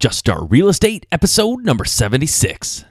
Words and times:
Just 0.00 0.18
Start 0.20 0.44
Real 0.48 0.70
Estate, 0.70 1.04
episode 1.12 1.62
number 1.62 1.84
76. 1.84 2.86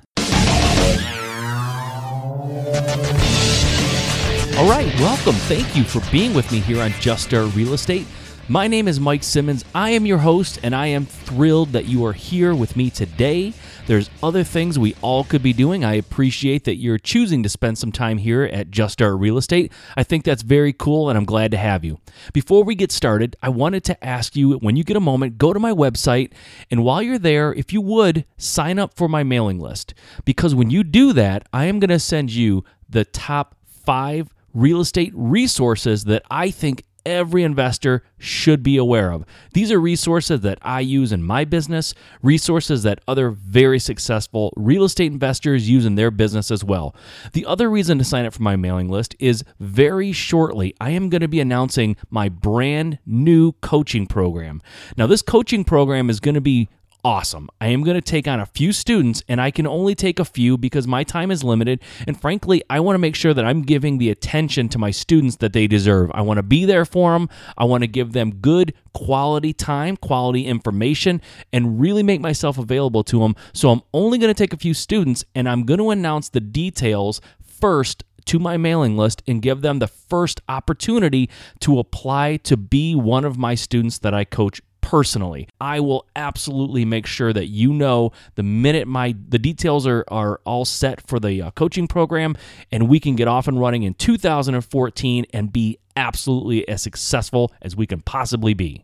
All 4.56 4.70
right, 4.70 4.94
welcome. 5.00 5.34
Thank 5.34 5.76
you 5.76 5.84
for 5.84 6.04
being 6.12 6.36
with 6.36 6.52
me 6.52 6.60
here 6.60 6.84
on 6.84 6.92
Just 7.00 7.24
Start 7.24 7.56
Real 7.56 7.74
Estate. 7.74 8.06
My 8.52 8.66
name 8.66 8.88
is 8.88 9.00
Mike 9.00 9.22
Simmons. 9.22 9.64
I 9.76 9.92
am 9.92 10.08
your 10.08 10.18
host, 10.18 10.58
and 10.64 10.76
I 10.76 10.88
am 10.88 11.06
thrilled 11.06 11.74
that 11.74 11.86
you 11.86 12.04
are 12.06 12.14
here 12.14 12.56
with 12.56 12.76
me 12.76 12.90
today. 12.90 13.54
There's 13.86 14.10
other 14.24 14.44
things 14.44 14.80
we 14.80 14.96
all 15.04 15.24
could 15.24 15.44
be 15.44 15.54
doing. 15.54 15.86
I 15.86 15.94
appreciate 15.94 16.64
that 16.64 16.78
you're 16.78 16.98
choosing 16.98 17.44
to 17.44 17.50
spend 17.50 17.78
some 17.78 17.92
time 17.92 18.18
here 18.18 18.46
at 18.46 18.72
Just 18.72 18.94
Start 18.94 19.20
Real 19.20 19.38
Estate. 19.38 19.72
I 19.96 20.02
think 20.02 20.24
that's 20.24 20.42
very 20.42 20.74
cool, 20.74 21.10
and 21.10 21.18
I'm 21.18 21.26
glad 21.26 21.52
to 21.52 21.58
have 21.58 21.86
you. 21.86 22.00
Before 22.34 22.64
we 22.64 22.74
get 22.74 22.92
started, 22.92 23.36
I 23.44 23.50
wanted 23.50 23.84
to 23.84 24.04
ask 24.04 24.36
you 24.36 24.54
when 24.54 24.76
you 24.76 24.84
get 24.84 24.98
a 24.98 25.00
moment, 25.00 25.38
go 25.38 25.54
to 25.54 25.60
my 25.60 25.72
website, 25.72 26.32
and 26.72 26.84
while 26.84 27.04
you're 27.04 27.20
there, 27.20 27.54
if 27.54 27.72
you 27.72 27.82
would, 27.82 28.26
sign 28.38 28.80
up 28.80 28.96
for 28.96 29.08
my 29.08 29.22
mailing 29.22 29.60
list. 29.60 29.94
Because 30.26 30.56
when 30.56 30.72
you 30.72 30.84
do 30.84 31.14
that, 31.14 31.48
I 31.54 31.66
am 31.66 31.80
going 31.80 31.90
to 31.90 32.00
send 32.00 32.32
you 32.32 32.64
the 32.90 33.06
top 33.06 33.56
five 33.68 34.34
real 34.56 34.82
estate 34.82 35.14
resources 35.14 36.06
that 36.06 36.24
I 36.32 36.50
think 36.50 36.84
every 37.06 37.44
investor 37.44 38.04
should 38.18 38.64
be 38.64 38.78
aware 38.78 39.12
of. 39.12 39.26
These 39.54 39.72
are 39.72 39.80
resources 39.80 40.42
that 40.42 40.60
I 40.62 40.82
use 40.82 41.12
in 41.12 41.24
my 41.24 41.46
business, 41.46 41.94
resources 42.22 42.84
that 42.84 43.02
other 43.08 43.30
very 43.30 43.80
successful 43.80 44.54
real 44.56 44.84
estate 44.84 45.12
investors 45.12 45.70
use 45.70 45.86
in 45.86 45.96
their 45.96 46.12
business 46.12 46.52
as 46.52 46.64
well. 46.64 46.96
The 47.34 47.46
other 47.46 47.70
reason 47.70 47.98
to 47.98 48.04
sign 48.04 48.26
up 48.26 48.34
for 48.34 48.44
my 48.44 48.56
mailing 48.56 48.90
list 48.90 49.16
is 49.20 49.44
very 49.60 50.12
shortly, 50.12 50.76
I 50.80 50.92
am 50.92 51.10
going 51.10 51.22
to 51.22 51.28
be 51.28 51.40
announcing 51.40 51.96
my 52.10 52.30
brand 52.30 53.00
new 53.06 53.54
coaching 53.54 54.06
program. 54.08 54.62
Now, 54.98 55.08
this 55.08 55.22
coaching 55.22 55.64
program 55.64 56.10
is 56.10 56.20
going 56.20 56.36
to 56.36 56.42
be 56.42 56.70
awesome. 57.04 57.50
I 57.62 57.68
am 57.68 57.84
going 57.84 57.96
to 57.96 58.02
take 58.02 58.28
on 58.28 58.40
a 58.40 58.46
few 58.46 58.72
students, 58.72 59.24
and 59.28 59.40
I 59.42 59.52
can 59.52 59.66
only 59.66 59.96
take 59.96 60.20
a 60.20 60.26
few 60.26 60.58
because 60.58 60.88
my 60.88 61.04
time 61.04 61.32
is 61.32 61.44
limited. 61.44 61.82
And 62.08 62.20
frankly, 62.20 62.62
I 62.70 62.80
want 62.80 62.96
to 62.96 63.00
make 63.00 63.16
sure 63.16 63.34
that 63.34 63.46
I'm 63.46 63.62
giving 63.62 63.98
the 63.98 64.10
attention 64.10 64.70
to 64.70 64.78
my 64.78 64.92
students 64.92 65.38
that 65.38 65.54
they 65.54 65.68
deserve. 65.68 66.12
I 66.14 66.22
want 66.22 66.38
to 66.38 66.44
be 66.44 66.66
there 66.66 66.86
for 66.86 67.14
them. 67.14 67.30
I 67.58 67.66
want 67.66 67.84
to 67.84 67.88
give 67.88 68.14
them 68.14 68.36
good 68.36 68.74
quality 68.94 69.54
time, 69.54 69.98
quality 69.98 70.46
information, 70.46 71.22
and 71.54 71.80
really 71.80 72.04
make 72.04 72.22
myself 72.22 72.58
available 72.58 73.04
to 73.06 73.20
them. 73.20 73.36
So 73.54 73.70
I'm 73.70 73.82
only 73.94 74.18
going 74.18 74.34
to 74.34 74.38
take 74.38 74.54
a 74.54 74.58
few 74.58 74.74
students, 74.74 75.24
and 75.36 75.48
I'm 75.48 75.64
going 75.64 75.80
to 75.80 75.92
announce 75.92 76.30
the 76.30 76.42
details 76.42 77.22
first 77.42 78.04
to 78.26 78.38
my 78.38 78.58
mailing 78.58 78.96
list 78.96 79.24
and 79.28 79.42
give 79.42 79.62
them 79.62 79.80
the 79.80 79.88
first 79.88 80.40
opportunity 80.48 81.30
to 81.60 81.80
apply 81.80 82.38
to 82.38 82.56
be 82.56 82.94
one 82.94 83.26
of 83.26 83.38
my 83.38 83.56
students 83.56 83.98
that 84.00 84.14
I 84.14 84.24
coach 84.24 84.62
personally. 84.90 85.48
I 85.62 85.82
will 85.82 86.08
absolutely 86.16 86.84
make 86.84 87.06
sure 87.06 87.32
that 87.32 87.46
you 87.46 87.72
know 87.72 88.12
the 88.34 88.42
minute 88.42 88.88
my 88.88 89.16
the 89.28 89.38
details 89.38 89.86
are 89.86 90.04
are 90.08 90.42
all 90.46 90.66
set 90.66 91.00
for 91.08 91.20
the 91.20 91.44
uh, 91.44 91.52
coaching 91.52 91.88
program 91.88 92.36
and 92.72 92.90
we 92.90 93.00
can 93.00 93.16
get 93.16 93.28
off 93.28 93.48
and 93.48 93.60
running 93.60 93.84
in 93.84 93.94
2014 93.94 95.28
and 95.32 95.54
be 95.54 95.78
absolutely 95.96 96.68
as 96.68 96.82
successful 96.82 97.54
as 97.62 97.76
we 97.76 97.86
can 97.86 98.02
possibly 98.02 98.56
be. 98.56 98.84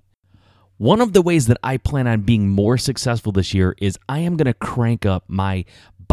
One 0.77 1.01
of 1.01 1.13
the 1.13 1.23
ways 1.23 1.47
that 1.47 1.57
I 1.63 1.77
plan 1.77 2.05
on 2.05 2.21
being 2.21 2.49
more 2.49 2.77
successful 2.77 3.31
this 3.31 3.55
year 3.55 3.75
is 3.79 3.97
I 4.07 4.19
am 4.19 4.37
going 4.37 4.45
to 4.45 4.53
crank 4.53 5.07
up 5.07 5.23
my 5.27 5.65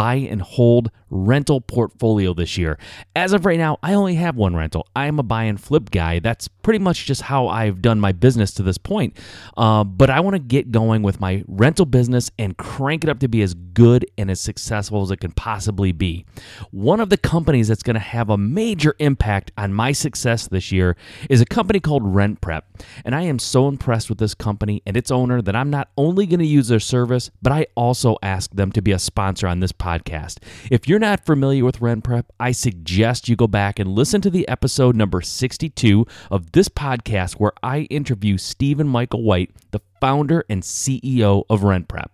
buy 0.03 0.17
and 0.17 0.43
hold 0.43 0.91
rental 1.11 1.61
portfolio 1.61 2.35
this 2.35 2.59
year. 2.59 2.77
As 3.15 3.33
of 3.33 3.47
right 3.47 3.59
now, 3.59 3.79
I 3.85 3.95
only 3.95 4.17
have 4.17 4.35
one 4.35 4.57
rental. 4.57 4.89
I 4.97 5.07
am 5.07 5.21
a 5.21 5.23
buy 5.23 5.45
and 5.45 5.61
flip 5.61 5.91
guy. 5.93 6.19
That's 6.19 6.49
pretty 6.49 6.81
much 6.81 7.07
just 7.07 7.23
how 7.23 7.47
I've 7.47 7.81
done 7.83 8.01
my 8.01 8.11
business 8.11 8.53
to 8.55 8.65
this 8.65 8.79
point. 8.79 9.17
Uh, 9.57 9.85
but 9.85 10.11
I 10.11 10.19
want 10.19 10.35
to 10.35 10.41
get 10.41 10.73
going 10.73 11.03
with 11.03 11.21
my 11.21 11.45
rental 11.47 11.87
business 11.87 12.33
and 12.37 12.57
crank 12.57 13.05
it 13.05 13.11
up 13.11 13.21
to 13.21 13.29
be 13.29 13.43
as 13.43 13.55
good 13.55 14.05
and 14.19 14.29
as 14.29 14.41
successful 14.41 15.03
as 15.03 15.13
it 15.13 15.21
can 15.21 15.31
possibly 15.33 15.93
be. 15.93 16.25
One 16.73 16.99
of 16.99 17.11
the 17.11 17.17
companies 17.17 17.69
that's 17.69 17.85
going 17.85 17.95
to 17.95 18.01
have 18.01 18.29
a 18.29 18.37
major 18.39 18.97
impact 18.99 19.53
on 19.57 19.73
my 19.73 19.93
success 19.93 20.49
this 20.49 20.73
year 20.73 20.97
is 21.31 21.41
a 21.41 21.47
company 21.47 21.79
called 21.79 22.03
Rent 22.05 22.41
Prep. 22.41 22.65
And 23.05 23.15
I 23.15 23.23
am 23.23 23.39
so 23.39 23.69
impressed 23.69 24.09
with 24.09 24.19
this 24.19 24.35
company 24.35 24.83
and 24.85 24.97
its 24.97 25.13
owner 25.13 25.41
that 25.43 25.55
I'm 25.55 25.71
not 25.71 25.91
only 25.97 26.27
going 26.27 26.41
to 26.41 26.47
use 26.47 26.69
their 26.69 26.81
service, 26.81 27.31
but 27.41 27.53
I 27.53 27.67
also 27.77 28.17
ask 28.23 28.51
them 28.51 28.73
to 28.73 28.83
be 28.83 28.91
a 28.91 28.99
sponsor 28.99 29.47
on 29.47 29.61
this 29.61 29.73
podcast. 29.73 29.92
If 30.71 30.89
you're 30.89 30.99
not 30.99 31.27
familiar 31.27 31.65
with 31.65 31.81
Rent 31.81 32.05
Prep, 32.05 32.27
I 32.41 32.53
suggest 32.53 33.29
you 33.29 33.37
go 33.37 33.47
back 33.47 33.79
and 33.79 33.91
listen 33.91 34.21
to 34.23 34.31
the 34.31 34.49
episode 34.49 34.97
number 34.97 35.21
62 35.21 36.07
of 36.31 36.53
this 36.53 36.69
podcast 36.69 37.35
where 37.35 37.53
I 37.63 37.81
interview 37.83 38.39
Stephen 38.39 38.89
Michael 38.89 39.23
White, 39.23 39.51
the 39.71 39.81
founder 40.01 40.45
and 40.49 40.63
CEO 40.63 41.45
of 41.49 41.63
Rent 41.63 41.89
Prep. 41.89 42.11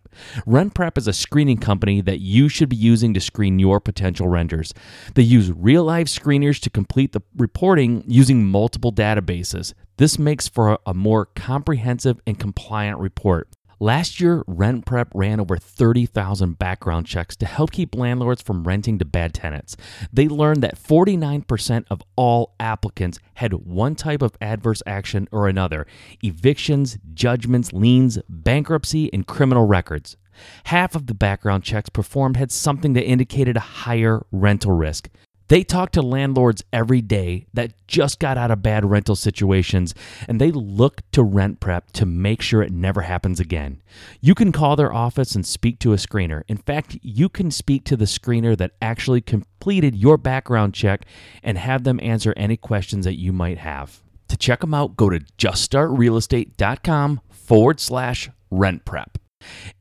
Rent 0.47 0.75
Prep 0.75 0.99
is 0.99 1.07
a 1.07 1.13
screening 1.13 1.59
company 1.59 2.01
that 2.01 2.21
you 2.21 2.49
should 2.49 2.69
be 2.69 2.77
using 2.77 3.15
to 3.15 3.21
screen 3.21 3.59
your 3.59 3.81
potential 3.81 4.29
renters. 4.29 4.75
They 5.15 5.23
use 5.23 5.53
real 5.53 5.85
life 5.85 6.07
screeners 6.07 6.61
to 6.61 6.71
complete 6.71 7.13
the 7.13 7.23
reporting 7.37 8.05
using 8.07 8.45
multiple 8.45 8.93
databases. 8.93 9.75
This 9.97 10.19
makes 10.19 10.49
for 10.49 10.79
a 10.87 10.95
more 10.95 11.27
comprehensive 11.27 12.21
and 12.27 12.39
compliant 12.39 12.99
report. 12.99 13.49
Last 13.81 14.19
year, 14.19 14.43
Rent 14.49 14.87
Prep 14.87 15.09
ran 15.15 15.39
over 15.39 15.57
30,000 15.57 16.59
background 16.59 17.07
checks 17.07 17.37
to 17.37 17.47
help 17.47 17.71
keep 17.71 17.95
landlords 17.95 18.43
from 18.43 18.65
renting 18.65 18.99
to 18.99 19.05
bad 19.05 19.33
tenants. 19.33 19.77
They 20.13 20.27
learned 20.27 20.65
that 20.65 20.77
49% 20.77 21.85
of 21.89 22.03
all 22.17 22.57
applicants 22.59 23.21
had 23.35 23.53
one 23.53 23.95
type 23.95 24.21
of 24.21 24.37
adverse 24.41 24.83
action 24.85 25.29
or 25.31 25.47
another 25.47 25.87
evictions, 26.25 26.99
judgments, 27.15 27.73
liens, 27.73 28.19
bankruptcy, 28.29 29.13
and 29.13 29.29
criminal 29.29 29.65
records. 29.65 30.17
Half 30.65 30.97
of 30.97 31.07
the 31.07 31.15
background 31.15 31.63
checks 31.63 31.89
performed 31.89 32.37
had 32.37 32.51
something 32.51 32.95
that 32.95 33.05
indicated 33.05 33.57
a 33.57 33.61
higher 33.61 34.27
rental 34.33 34.73
risk. 34.73 35.09
They 35.49 35.65
talk 35.65 35.93
to 35.93 36.03
landlords 36.03 36.63
every 36.73 37.01
day 37.01 37.47
that 37.55 37.73
just 37.87 38.19
got 38.19 38.37
out 38.37 38.51
of 38.51 38.63
bad 38.63 38.85
rental 38.85 39.17
situations 39.17 39.95
and 40.29 40.39
they 40.39 40.51
look 40.51 41.01
to 41.13 41.23
Rent 41.23 41.59
Prep 41.59 41.91
to 41.93 42.05
make 42.07 42.43
sure 42.43 42.63
it 42.63 42.71
never 42.71 43.01
happens 43.03 43.41
again. 43.41 43.83
You 44.21 44.35
can 44.35 44.53
call 44.53 44.77
their 44.77 44.93
office 44.93 45.35
and 45.35 45.47
speak 45.47 45.79
to 45.81 45.95
a 45.95 45.97
screener. 45.97 46.43
In 46.49 46.59
fact, 46.59 46.99
you 47.03 47.31
can 47.31 47.51
speak 47.51 47.85
to 47.85 47.97
the 47.97 48.05
screener 48.05 48.57
that 48.59 48.73
actually 48.83 49.23
completed 49.23 49.97
your 49.97 50.19
background 50.19 50.75
check 50.75 51.07
and 51.43 51.57
have 51.57 51.85
them 51.85 51.99
answer 52.03 52.35
any 52.37 52.59
questions 52.59 53.07
that 53.07 53.19
you 53.19 53.33
might 53.33 53.59
have. 53.59 54.03
To 54.29 54.37
check 54.37 54.61
them 54.61 54.75
out, 54.75 54.97
go 54.97 55.09
to 55.09 55.21
juststartrealestate.com 55.39 57.23
forward 57.31 57.81
slash 57.81 58.29
rent 58.51 58.85
prep 58.85 59.19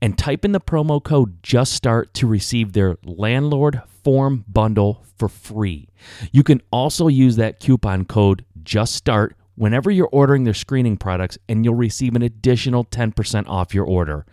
and 0.02 0.18
type 0.18 0.46
in 0.46 0.52
the 0.52 0.60
promo 0.60 1.04
code 1.04 1.42
JUSTSTART 1.44 2.14
to 2.14 2.28
receive 2.28 2.74
their 2.74 2.98
landlord 3.04 3.82
form 4.04 4.46
bundle 4.48 5.04
for 5.18 5.28
free. 5.28 5.90
You 6.32 6.44
can 6.44 6.62
also 6.72 7.08
use 7.08 7.36
that 7.36 7.60
coupon 7.60 8.06
code 8.06 8.46
JUSTSTART 8.64 9.32
whenever 9.56 9.90
you're 9.90 10.10
ordering 10.12 10.44
their 10.44 10.54
screening 10.54 10.96
products 10.96 11.38
and 11.50 11.66
you'll 11.66 11.74
receive 11.74 12.16
an 12.16 12.22
additional 12.22 12.86
10% 12.86 13.48
off 13.48 13.74
your 13.74 13.86
order. 13.86 14.26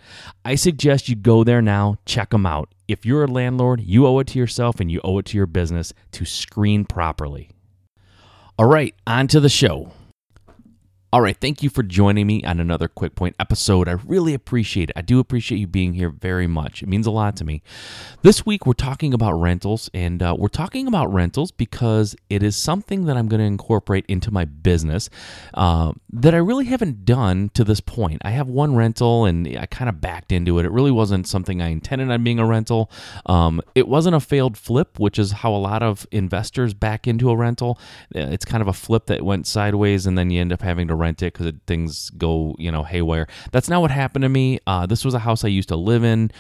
I 0.45 0.55
suggest 0.55 1.09
you 1.09 1.17
go 1.17 1.45
there 1.45 1.63
now, 1.63 1.97
check 2.05 2.31
them 2.31 2.45
out. 2.45 2.75
If 2.87 3.07
you're 3.07 3.25
a 3.25 3.29
landlord, 3.29 3.81
you 3.81 4.07
owe 4.07 4.19
it 4.19 4.27
to 4.29 4.39
yourself 4.39 4.81
and 4.81 4.91
you 4.91 5.01
owe 5.03 5.19
it 5.19 5.27
to 5.27 5.39
your 5.39 5.47
business 5.47 5.95
to 6.13 6.25
screen 6.27 6.85
properly. 6.85 7.51
All 8.59 8.67
right, 8.67 8.95
on 9.07 9.27
to 9.29 9.41
the 9.41 9.49
show. 9.49 9.93
All 11.15 11.21
right, 11.21 11.37
thank 11.41 11.63
you 11.63 11.71
for 11.71 11.85
joining 11.85 12.27
me 12.27 12.43
on 12.43 12.59
another 12.59 12.89
Quick 12.89 13.15
Point 13.15 13.37
episode. 13.39 13.87
I 13.87 13.93
really 13.93 14.35
appreciate 14.35 14.91
it. 14.91 14.95
I 14.97 15.03
do 15.03 15.21
appreciate 15.21 15.59
you 15.59 15.69
being 15.69 15.93
here 15.93 16.09
very 16.09 16.49
much. 16.49 16.83
It 16.83 16.89
means 16.89 17.07
a 17.07 17.13
lot 17.13 17.37
to 17.37 17.45
me. 17.45 17.63
This 18.23 18.45
week, 18.45 18.67
we're 18.67 18.73
talking 18.73 19.15
about 19.15 19.35
rentals, 19.35 19.89
and 19.95 20.21
uh, 20.21 20.35
we're 20.37 20.49
talking 20.49 20.89
about 20.89 21.13
rentals 21.13 21.53
because 21.53 22.17
it 22.31 22.43
is 22.43 22.57
something 22.57 23.05
that 23.05 23.17
I'm 23.17 23.29
going 23.29 23.39
to 23.39 23.47
incorporate 23.47 24.05
into 24.09 24.33
my 24.33 24.45
business 24.45 25.09
uh, 25.55 25.93
that 26.13 26.35
I 26.35 26.39
really 26.39 26.65
haven't 26.65 27.05
done 27.05 27.51
to 27.55 27.63
this 27.63 27.79
point. 27.79 28.21
I 28.25 28.31
have 28.31 28.49
one 28.49 28.75
rental, 28.75 29.25
and 29.25 29.47
I 29.57 29.67
kind 29.67 29.89
of 29.89 30.01
backed 30.01 30.33
into 30.33 30.59
it. 30.59 30.67
It 30.67 30.73
really 30.73 30.91
wasn't 30.91 31.29
something 31.29 31.63
I 31.63 31.69
intended 31.69 32.11
on 32.11 32.25
being 32.25 32.41
a 32.41 32.45
rental. 32.45 32.91
Um, 33.27 33.61
it 33.77 33.87
wasn't 33.87 34.17
a 34.17 34.21
failed 34.21 34.59
flip, 34.59 34.99
which 34.99 35.21
is 35.21 35.31
how 35.31 35.55
a 35.55 35.63
lot 35.63 35.85
of 35.85 36.09
investors 36.11 36.75
back 36.75 37.07
into 37.07 37.31
a 37.31 37.37
rental. 37.37 37.79
It's 38.11 38.45
kind 38.45 38.63
of 38.63 38.67
a 38.67 38.73
flip 38.73 39.07
that 39.07 39.23
went 39.23 39.47
sideways, 39.47 40.07
and 40.07 40.19
then 40.19 40.31
you 40.31 40.41
end 40.41 40.53
up 40.53 40.63
having 40.63 40.89
to 40.89 41.04
rent 41.05 41.23
it 41.23 41.33
because 41.33 41.53
things 41.67 42.11
go 42.11 42.57
you 42.59 42.73
know 42.73 42.83
haywire. 42.83 43.27
That's 43.53 43.69
not 43.69 43.81
what 43.81 43.91
happened 43.91 44.23
to 44.23 44.29
me. 44.29 44.59
Uh, 44.67 44.87
this 44.87 45.05
was 45.05 45.15
a 45.15 45.21
house 45.21 45.45
I 45.45 45.49
used 45.49 45.69
to 45.69 45.77
live 45.77 46.05
in. 46.05 46.31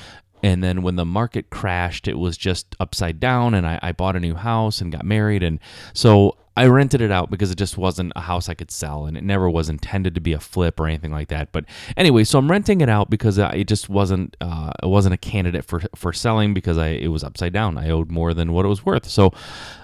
And 0.42 0.62
then 0.62 0.82
when 0.82 0.96
the 0.96 1.06
market 1.06 1.48
crashed, 1.48 2.06
it 2.06 2.18
was 2.18 2.36
just 2.36 2.76
upside 2.78 3.18
down, 3.18 3.54
and 3.54 3.66
I, 3.66 3.78
I 3.80 3.92
bought 3.92 4.14
a 4.14 4.20
new 4.20 4.34
house 4.34 4.82
and 4.82 4.92
got 4.92 5.02
married. 5.02 5.42
And 5.42 5.58
so 5.94 6.36
I 6.56 6.66
rented 6.66 7.00
it 7.00 7.10
out 7.10 7.30
because 7.30 7.50
it 7.50 7.56
just 7.56 7.78
wasn't 7.78 8.12
a 8.14 8.20
house 8.20 8.48
I 8.48 8.54
could 8.54 8.70
sell, 8.70 9.06
and 9.06 9.16
it 9.16 9.24
never 9.24 9.48
was 9.48 9.68
intended 9.68 10.14
to 10.14 10.20
be 10.20 10.34
a 10.34 10.38
flip 10.38 10.78
or 10.78 10.86
anything 10.86 11.10
like 11.10 11.28
that. 11.28 11.50
But 11.50 11.64
anyway, 11.96 12.24
so 12.24 12.38
I'm 12.38 12.50
renting 12.50 12.80
it 12.80 12.88
out 12.88 13.08
because 13.08 13.38
it 13.38 13.66
just 13.66 13.88
wasn't 13.88 14.36
uh, 14.40 14.72
it 14.82 14.86
wasn't 14.86 15.14
a 15.14 15.18
candidate 15.18 15.64
for 15.64 15.80
for 15.96 16.12
selling 16.12 16.52
because 16.52 16.78
I 16.78 16.88
it 16.88 17.08
was 17.08 17.24
upside 17.24 17.52
down. 17.52 17.78
I 17.78 17.88
owed 17.88 18.10
more 18.10 18.34
than 18.34 18.52
what 18.52 18.64
it 18.66 18.68
was 18.68 18.84
worth. 18.84 19.06
So 19.06 19.32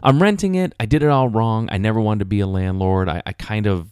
I'm 0.02 0.22
renting 0.22 0.54
it. 0.54 0.74
I 0.78 0.86
did 0.86 1.02
it 1.02 1.08
all 1.08 1.28
wrong. 1.28 1.68
I 1.72 1.78
never 1.78 2.00
wanted 2.00 2.20
to 2.20 2.24
be 2.26 2.40
a 2.40 2.46
landlord. 2.46 3.08
I, 3.08 3.22
I 3.26 3.32
kind 3.32 3.66
of 3.66 3.88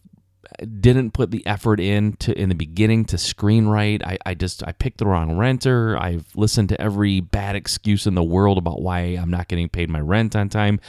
didn't 0.80 1.12
put 1.12 1.30
the 1.30 1.46
effort 1.46 1.80
in 1.80 2.14
to 2.14 2.38
in 2.38 2.48
the 2.48 2.54
beginning 2.54 3.04
to 3.06 3.18
screen 3.18 3.66
right. 3.66 4.02
I, 4.04 4.18
I 4.24 4.34
just 4.34 4.66
I 4.66 4.72
picked 4.72 4.98
the 4.98 5.06
wrong 5.06 5.36
renter. 5.36 5.96
I've 5.98 6.26
listened 6.34 6.68
to 6.70 6.80
every 6.80 7.20
bad 7.20 7.56
excuse 7.56 8.06
in 8.06 8.14
the 8.14 8.22
world 8.22 8.58
about 8.58 8.82
why 8.82 9.00
I'm 9.00 9.30
not 9.30 9.48
getting 9.48 9.68
paid 9.68 9.90
my 9.90 10.00
rent 10.00 10.34
on 10.34 10.48
time. 10.48 10.80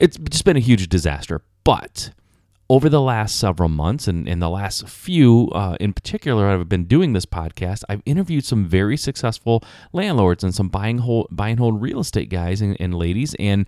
It's 0.00 0.16
just 0.16 0.44
been 0.44 0.56
a 0.56 0.60
huge 0.60 0.88
disaster. 0.88 1.42
But 1.64 2.10
over 2.68 2.88
the 2.88 3.00
last 3.00 3.38
several 3.38 3.68
months 3.68 4.08
and 4.08 4.28
in 4.28 4.40
the 4.40 4.50
last 4.50 4.88
few 4.88 5.48
uh, 5.54 5.76
in 5.78 5.92
particular 5.92 6.48
i've 6.48 6.68
been 6.68 6.84
doing 6.84 7.12
this 7.12 7.26
podcast 7.26 7.84
i've 7.88 8.02
interviewed 8.04 8.44
some 8.44 8.66
very 8.66 8.96
successful 8.96 9.62
landlords 9.92 10.42
and 10.42 10.54
some 10.54 10.68
buying 10.68 10.98
hold 10.98 11.28
buy 11.30 11.48
and 11.48 11.60
hold 11.60 11.80
real 11.80 12.00
estate 12.00 12.28
guys 12.28 12.60
and, 12.60 12.76
and 12.80 12.94
ladies 12.94 13.34
and 13.38 13.66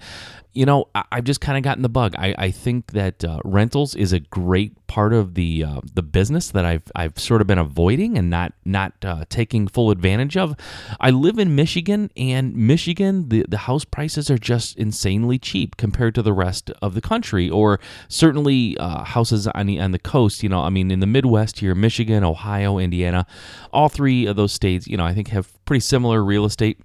you 0.52 0.66
know, 0.66 0.88
I, 0.94 1.04
have 1.12 1.24
just 1.24 1.40
kind 1.40 1.56
of 1.56 1.62
gotten 1.62 1.82
the 1.82 1.88
bug. 1.88 2.14
I, 2.18 2.34
I 2.38 2.50
think 2.50 2.92
that 2.92 3.24
uh, 3.24 3.40
rentals 3.44 3.94
is 3.94 4.12
a 4.12 4.20
great 4.20 4.86
part 4.86 5.12
of 5.12 5.34
the 5.34 5.62
uh, 5.62 5.80
the 5.94 6.02
business 6.02 6.50
that 6.50 6.64
I've 6.64 6.90
I've 6.96 7.18
sort 7.18 7.40
of 7.40 7.46
been 7.46 7.58
avoiding 7.58 8.16
and 8.16 8.30
not 8.30 8.54
not 8.64 8.94
uh, 9.04 9.24
taking 9.28 9.68
full 9.68 9.90
advantage 9.90 10.36
of. 10.36 10.56
I 11.00 11.10
live 11.10 11.38
in 11.38 11.54
Michigan, 11.54 12.10
and 12.16 12.56
Michigan 12.56 13.28
the 13.28 13.44
the 13.48 13.58
house 13.58 13.84
prices 13.84 14.30
are 14.30 14.38
just 14.38 14.76
insanely 14.78 15.38
cheap 15.38 15.76
compared 15.76 16.14
to 16.16 16.22
the 16.22 16.32
rest 16.32 16.70
of 16.82 16.94
the 16.94 17.00
country, 17.00 17.48
or 17.48 17.78
certainly 18.08 18.76
uh, 18.78 19.04
houses 19.04 19.46
on 19.46 19.66
the 19.66 19.78
on 19.78 19.92
the 19.92 19.98
coast. 19.98 20.42
You 20.42 20.48
know, 20.48 20.62
I 20.62 20.70
mean, 20.70 20.90
in 20.90 21.00
the 21.00 21.06
Midwest 21.06 21.60
here, 21.60 21.74
Michigan, 21.74 22.24
Ohio, 22.24 22.78
Indiana, 22.78 23.26
all 23.72 23.88
three 23.88 24.26
of 24.26 24.36
those 24.36 24.52
states, 24.52 24.86
you 24.86 24.96
know, 24.96 25.04
I 25.04 25.14
think 25.14 25.28
have 25.28 25.52
pretty 25.66 25.80
similar 25.80 26.24
real 26.24 26.46
estate 26.46 26.80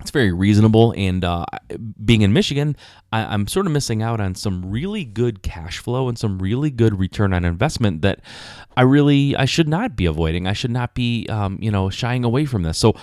it's 0.00 0.10
very 0.10 0.32
reasonable. 0.32 0.94
And 0.96 1.24
uh, 1.24 1.44
being 2.04 2.22
in 2.22 2.32
Michigan, 2.32 2.76
I, 3.12 3.34
am 3.34 3.46
sort 3.46 3.66
of 3.66 3.72
missing 3.72 4.02
out 4.02 4.20
on 4.20 4.34
some 4.34 4.70
really 4.70 5.04
good 5.04 5.42
cash 5.42 5.78
flow 5.78 6.08
and 6.08 6.18
some 6.18 6.38
really 6.38 6.70
good 6.70 6.98
return 6.98 7.32
on 7.32 7.44
investment 7.44 8.02
that 8.02 8.20
I 8.76 8.82
really 8.82 9.36
I 9.36 9.44
should 9.44 9.68
not 9.68 9.96
be 9.96 10.06
avoiding. 10.06 10.46
I 10.46 10.52
should 10.52 10.70
not 10.70 10.94
be 10.94 11.26
um, 11.28 11.58
you 11.60 11.70
know 11.70 11.90
shying 11.90 12.24
away 12.24 12.46
from 12.46 12.62
this. 12.62 12.78
So 12.78 12.94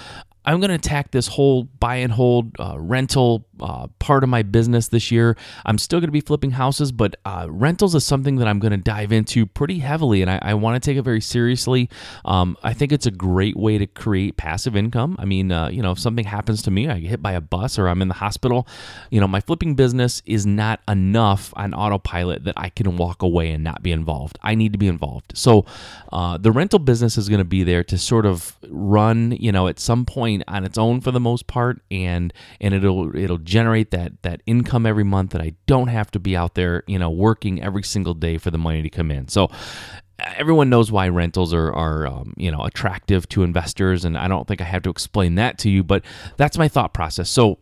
I'm 0.48 0.62
going 0.62 0.70
to 0.70 0.76
attack 0.76 1.12
this 1.12 1.28
whole 1.28 1.66
buy 1.66 1.98
and 1.98 2.12
hold 2.12 2.56
uh, 2.58 2.78
rental 2.80 3.46
uh, 3.60 3.88
part 4.00 4.24
of 4.24 4.30
my 4.30 4.44
business 4.44 4.88
this 4.88 5.12
year. 5.12 5.36
I'm 5.66 5.78
still 5.78 6.00
going 6.00 6.08
to 6.08 6.14
be 6.14 6.22
flipping 6.22 6.52
houses, 6.52 6.94
but 6.94 7.18
uh, 7.26 7.48
rentals 7.50 7.96
is 7.96 8.06
something 8.06 8.38
that 8.38 8.48
I'm 8.48 8.60
going 8.60 8.72
to 8.72 8.78
dive 8.78 9.12
into 9.12 9.46
pretty 9.46 9.80
heavily, 9.80 10.22
and 10.22 10.32
I, 10.32 10.40
I 10.42 10.54
want 10.54 10.82
to 10.82 10.90
take 10.90 10.98
it 10.98 11.02
very 11.02 11.20
seriously. 11.20 11.90
Um, 12.24 12.58
I 12.64 12.74
think 12.74 12.94
it's 12.94 13.06
a 13.06 13.12
great 13.12 13.58
way 13.58 13.78
to 13.78 13.88
create 13.88 14.38
passive 14.38 14.76
income. 14.76 15.18
I 15.20 15.26
mean, 15.26 15.52
uh, 15.52 15.68
you 15.68 15.82
know, 15.82 15.92
if 15.92 16.00
something 16.00 16.26
happens 16.26 16.62
to 16.64 16.72
me, 16.72 16.88
I 16.88 17.00
get 17.00 17.10
hit 17.10 17.22
by 17.22 17.34
a 17.34 17.42
bus 17.42 17.78
or 17.78 17.90
I'm 17.90 18.02
in 18.02 18.08
the 18.08 18.14
hospital, 18.14 18.68
you 19.10 19.20
know, 19.20 19.28
my 19.28 19.42
flipping 19.42 19.76
business 19.76 20.22
is 20.26 20.46
not 20.46 20.80
enough 20.88 21.54
on 21.58 21.74
autopilot 21.74 22.46
that 22.46 22.54
I 22.56 22.70
can 22.70 22.96
walk 22.96 23.22
away 23.22 23.52
and 23.52 23.66
not 23.66 23.84
be 23.84 23.92
involved. 23.92 24.40
I 24.42 24.56
need 24.56 24.72
to 24.72 24.80
be 24.80 24.88
involved. 24.88 25.34
So 25.36 25.66
uh, 26.14 26.38
the 26.38 26.52
rental 26.52 26.80
business 26.80 27.18
is 27.18 27.28
going 27.28 27.40
to 27.40 27.46
be 27.46 27.64
there 27.64 27.84
to 27.84 27.98
sort 27.98 28.26
of 28.26 28.56
run, 28.70 29.34
you 29.34 29.52
know, 29.52 29.68
at 29.68 29.80
some 29.80 30.06
point 30.06 30.37
on 30.48 30.64
its 30.64 30.78
own 30.78 31.02
for 31.02 31.12
the 31.12 31.20
most 31.20 31.48
part, 31.48 31.82
and 31.92 32.34
and 32.60 32.74
it'll 32.74 33.16
it'll 33.16 33.38
generate 33.38 33.92
that 33.92 34.22
that 34.24 34.42
income 34.46 34.86
every 34.86 35.04
month 35.04 35.32
that 35.32 35.42
I 35.42 35.54
don't 35.66 35.88
have 35.88 36.12
to 36.12 36.20
be 36.20 36.36
out 36.36 36.56
there, 36.56 36.84
you 36.88 37.00
know, 37.00 37.10
working 37.10 37.62
every 37.62 37.84
single 37.84 38.14
day 38.14 38.38
for 38.38 38.52
the 38.52 38.58
money 38.58 38.82
to 38.82 38.90
come 38.90 39.12
in. 39.12 39.28
So 39.28 39.50
everyone 40.20 40.70
knows 40.70 40.92
why 40.92 41.08
rentals 41.08 41.54
are, 41.54 41.72
are 41.74 42.08
um, 42.08 42.34
you 42.38 42.52
know 42.52 42.64
attractive 42.64 43.30
to 43.30 43.44
investors 43.44 44.04
and 44.04 44.18
i 44.18 44.28
don't 44.28 44.48
think 44.48 44.60
i 44.62 44.64
have 44.64 44.82
to 44.82 44.90
explain 44.90 45.36
that 45.36 45.60
to 45.60 45.70
you 45.70 45.84
but 45.84 46.04
that's 46.38 46.58
my 46.58 46.68
thought 46.68 46.94
process 46.94 47.30
so 47.30 47.60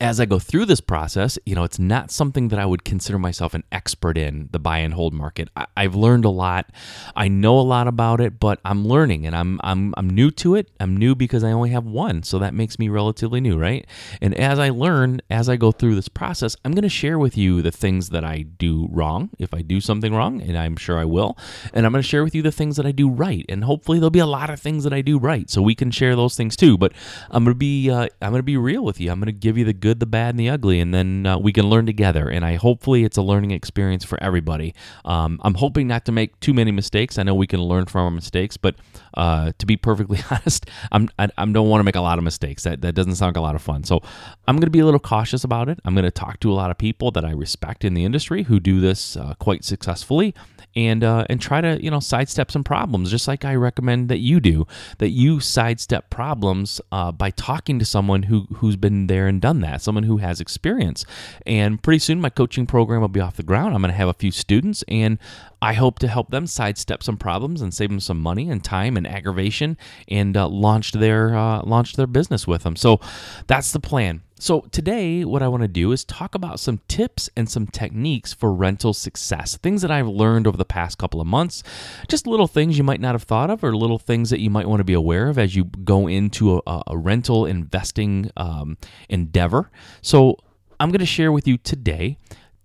as 0.00 0.20
I 0.20 0.26
go 0.26 0.38
through 0.38 0.66
this 0.66 0.80
process, 0.80 1.38
you 1.44 1.56
know, 1.56 1.64
it's 1.64 1.78
not 1.78 2.12
something 2.12 2.48
that 2.48 2.58
I 2.58 2.66
would 2.66 2.84
consider 2.84 3.18
myself 3.18 3.52
an 3.52 3.64
expert 3.72 4.16
in 4.16 4.48
the 4.52 4.60
buy 4.60 4.78
and 4.78 4.94
hold 4.94 5.12
market. 5.12 5.48
I, 5.56 5.66
have 5.82 5.96
learned 5.96 6.24
a 6.24 6.30
lot. 6.30 6.70
I 7.16 7.26
know 7.26 7.58
a 7.58 7.62
lot 7.62 7.88
about 7.88 8.20
it, 8.20 8.38
but 8.38 8.60
I'm 8.64 8.86
learning 8.86 9.26
and 9.26 9.34
I'm 9.34 9.58
I'm 9.64 9.94
I'm 9.96 10.08
new 10.08 10.30
to 10.32 10.54
it. 10.54 10.70
I'm 10.78 10.96
new 10.96 11.16
because 11.16 11.42
I 11.42 11.50
only 11.50 11.70
have 11.70 11.84
one, 11.84 12.22
so 12.22 12.38
that 12.38 12.54
makes 12.54 12.78
me 12.78 12.88
relatively 12.88 13.40
new, 13.40 13.58
right? 13.58 13.86
And 14.20 14.34
as 14.34 14.60
I 14.60 14.70
learn, 14.70 15.20
as 15.30 15.48
I 15.48 15.56
go 15.56 15.72
through 15.72 15.96
this 15.96 16.08
process, 16.08 16.54
I'm 16.64 16.72
going 16.72 16.82
to 16.82 16.88
share 16.88 17.18
with 17.18 17.36
you 17.36 17.60
the 17.60 17.72
things 17.72 18.10
that 18.10 18.24
I 18.24 18.42
do 18.42 18.88
wrong, 18.92 19.30
if 19.38 19.52
I 19.52 19.62
do 19.62 19.80
something 19.80 20.14
wrong, 20.14 20.40
and 20.40 20.56
I'm 20.56 20.76
sure 20.76 20.98
I 20.98 21.04
will. 21.06 21.36
And 21.72 21.84
I'm 21.84 21.92
going 21.92 22.02
to 22.02 22.08
share 22.08 22.22
with 22.22 22.36
you 22.36 22.42
the 22.42 22.52
things 22.52 22.76
that 22.76 22.86
I 22.86 22.92
do 22.92 23.10
right, 23.10 23.44
and 23.48 23.64
hopefully 23.64 23.98
there'll 23.98 24.10
be 24.10 24.20
a 24.20 24.26
lot 24.26 24.48
of 24.48 24.60
things 24.60 24.84
that 24.84 24.92
I 24.92 25.00
do 25.00 25.18
right, 25.18 25.50
so 25.50 25.60
we 25.60 25.74
can 25.74 25.90
share 25.90 26.14
those 26.14 26.36
things 26.36 26.54
too. 26.54 26.78
But 26.78 26.92
I'm 27.30 27.42
going 27.42 27.54
to 27.54 27.58
be 27.58 27.90
uh, 27.90 28.06
I'm 28.22 28.30
going 28.30 28.38
to 28.38 28.44
be 28.44 28.56
real 28.56 28.84
with 28.84 29.00
you. 29.00 29.10
I'm 29.10 29.18
going 29.18 29.26
to 29.26 29.32
give 29.32 29.58
you 29.58 29.64
the 29.64 29.72
good 29.72 29.87
good, 29.88 30.00
the 30.00 30.06
bad, 30.06 30.30
and 30.30 30.38
the 30.38 30.50
ugly, 30.50 30.80
and 30.80 30.92
then 30.92 31.24
uh, 31.24 31.38
we 31.38 31.50
can 31.50 31.66
learn 31.70 31.86
together. 31.86 32.28
And 32.28 32.44
I 32.44 32.56
hopefully 32.56 33.04
it's 33.04 33.16
a 33.16 33.22
learning 33.22 33.52
experience 33.52 34.04
for 34.04 34.22
everybody. 34.22 34.74
Um, 35.06 35.40
I'm 35.42 35.54
hoping 35.54 35.88
not 35.88 36.04
to 36.04 36.12
make 36.12 36.38
too 36.40 36.52
many 36.52 36.70
mistakes. 36.70 37.16
I 37.18 37.22
know 37.22 37.34
we 37.34 37.46
can 37.46 37.62
learn 37.62 37.86
from 37.86 38.04
our 38.04 38.10
mistakes, 38.10 38.58
but 38.58 38.74
uh, 39.14 39.52
to 39.56 39.64
be 39.64 39.78
perfectly 39.78 40.18
honest, 40.30 40.66
I'm, 40.92 41.08
I, 41.18 41.28
I 41.38 41.46
don't 41.46 41.70
want 41.70 41.80
to 41.80 41.84
make 41.84 41.96
a 41.96 42.02
lot 42.02 42.18
of 42.18 42.24
mistakes. 42.24 42.64
That 42.64 42.82
that 42.82 42.94
doesn't 42.94 43.14
sound 43.14 43.30
like 43.30 43.40
a 43.40 43.40
lot 43.40 43.54
of 43.54 43.62
fun. 43.62 43.82
So 43.84 44.02
I'm 44.46 44.56
going 44.56 44.66
to 44.66 44.70
be 44.70 44.80
a 44.80 44.84
little 44.84 45.00
cautious 45.00 45.42
about 45.42 45.70
it. 45.70 45.80
I'm 45.86 45.94
going 45.94 46.04
to 46.04 46.10
talk 46.10 46.38
to 46.40 46.52
a 46.52 46.56
lot 46.60 46.70
of 46.70 46.76
people 46.76 47.10
that 47.12 47.24
I 47.24 47.30
respect 47.30 47.82
in 47.82 47.94
the 47.94 48.04
industry 48.04 48.42
who 48.42 48.60
do 48.60 48.80
this 48.80 49.16
uh, 49.16 49.34
quite 49.38 49.64
successfully 49.64 50.34
and 50.76 51.02
uh, 51.02 51.24
and 51.28 51.40
try 51.40 51.60
to 51.60 51.82
you 51.82 51.90
know 51.90 52.00
sidestep 52.00 52.50
some 52.50 52.62
problems, 52.62 53.10
just 53.10 53.26
like 53.26 53.44
I 53.44 53.54
recommend 53.54 54.08
that 54.10 54.18
you 54.18 54.38
do. 54.38 54.66
That 54.98 55.10
you 55.10 55.40
sidestep 55.40 56.10
problems 56.10 56.80
uh, 56.92 57.10
by 57.12 57.30
talking 57.30 57.78
to 57.78 57.84
someone 57.84 58.24
who 58.24 58.46
who's 58.56 58.76
been 58.76 59.06
there 59.06 59.26
and 59.26 59.40
done 59.40 59.60
that, 59.62 59.77
someone 59.78 60.04
who 60.04 60.18
has 60.18 60.40
experience. 60.40 61.04
And 61.46 61.82
pretty 61.82 61.98
soon, 61.98 62.20
my 62.20 62.30
coaching 62.30 62.66
program 62.66 63.00
will 63.00 63.08
be 63.08 63.20
off 63.20 63.36
the 63.36 63.42
ground. 63.42 63.74
I'm 63.74 63.82
going 63.82 63.92
to 63.92 63.96
have 63.96 64.08
a 64.08 64.14
few 64.14 64.30
students, 64.30 64.84
and 64.88 65.18
I 65.60 65.72
hope 65.72 65.98
to 66.00 66.08
help 66.08 66.30
them 66.30 66.46
sidestep 66.46 67.02
some 67.02 67.16
problems 67.16 67.60
and 67.62 67.74
save 67.74 67.90
them 67.90 68.00
some 68.00 68.20
money 68.20 68.48
and 68.48 68.62
time 68.62 68.96
and 68.96 69.06
aggravation, 69.06 69.76
and 70.08 70.36
uh, 70.36 70.48
launch 70.48 70.92
their 70.92 71.34
uh, 71.34 71.62
launch 71.64 71.94
their 71.94 72.06
business 72.06 72.46
with 72.46 72.62
them. 72.62 72.76
So 72.76 73.00
that's 73.46 73.72
the 73.72 73.80
plan. 73.80 74.22
So, 74.40 74.60
today, 74.70 75.24
what 75.24 75.42
I 75.42 75.48
want 75.48 75.62
to 75.62 75.68
do 75.68 75.90
is 75.90 76.04
talk 76.04 76.36
about 76.36 76.60
some 76.60 76.80
tips 76.86 77.28
and 77.36 77.50
some 77.50 77.66
techniques 77.66 78.32
for 78.32 78.52
rental 78.52 78.94
success. 78.94 79.56
Things 79.56 79.82
that 79.82 79.90
I've 79.90 80.06
learned 80.06 80.46
over 80.46 80.56
the 80.56 80.64
past 80.64 80.96
couple 80.96 81.20
of 81.20 81.26
months. 81.26 81.64
Just 82.06 82.24
little 82.24 82.46
things 82.46 82.78
you 82.78 82.84
might 82.84 83.00
not 83.00 83.16
have 83.16 83.24
thought 83.24 83.50
of, 83.50 83.64
or 83.64 83.74
little 83.74 83.98
things 83.98 84.30
that 84.30 84.38
you 84.38 84.48
might 84.48 84.68
want 84.68 84.78
to 84.78 84.84
be 84.84 84.92
aware 84.92 85.28
of 85.28 85.38
as 85.38 85.56
you 85.56 85.64
go 85.64 86.06
into 86.06 86.62
a, 86.68 86.82
a 86.86 86.96
rental 86.96 87.46
investing 87.46 88.30
um, 88.36 88.78
endeavor. 89.08 89.72
So, 90.02 90.36
I'm 90.78 90.90
going 90.90 91.00
to 91.00 91.06
share 91.06 91.32
with 91.32 91.48
you 91.48 91.58
today 91.58 92.16